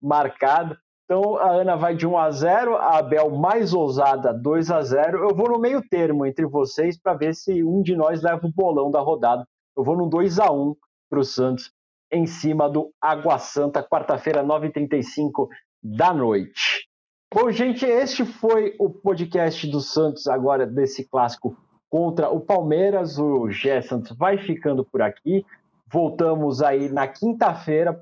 [0.00, 0.76] marcado.
[1.04, 5.28] Então a Ana vai de 1 a 0, a Abel mais ousada 2 a 0.
[5.28, 8.52] Eu vou no meio termo entre vocês para ver se um de nós leva o
[8.52, 9.44] bolão da rodada.
[9.76, 10.74] Eu vou no 2 a 1
[11.14, 11.70] para o Santos
[12.10, 15.48] em cima do Água Santa, quarta-feira, 9h35
[15.80, 16.88] da noite.
[17.32, 21.56] Bom, gente, este foi o podcast do Santos agora desse clássico
[21.88, 23.16] contra o Palmeiras.
[23.16, 25.46] O Gé Santos vai ficando por aqui.
[25.86, 27.96] Voltamos aí na quinta-feira,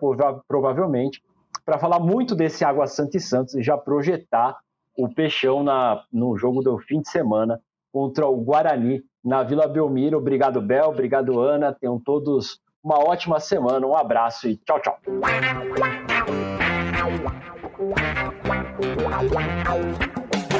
[0.48, 1.22] provavelmente,
[1.66, 4.58] para falar muito desse Água Santa e Santos e já projetar
[4.96, 7.60] o Peixão na, no jogo do fim de semana
[7.92, 10.16] contra o Guarani na Vila Belmiro.
[10.16, 10.88] Obrigado, Bel.
[10.88, 11.72] Obrigado, Ana.
[11.72, 13.86] Tenham todos uma ótima semana.
[13.86, 14.98] Um abraço e tchau, tchau.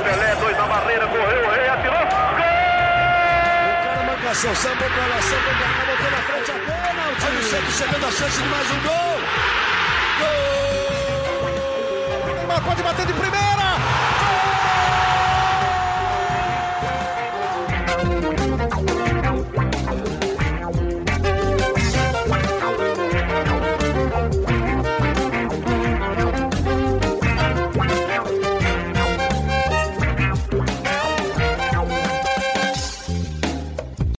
[0.03, 1.99] Pelé, dois na barreira, correu, o rei, atirou.
[1.99, 2.43] Gol!
[3.73, 7.27] O cara marcação, botou na frente a pênalti.
[7.27, 9.19] Olha o Santos chegando a chance de mais um gol.
[10.21, 10.41] Gol!
[12.31, 13.62] O Neymar pode bater de primeira.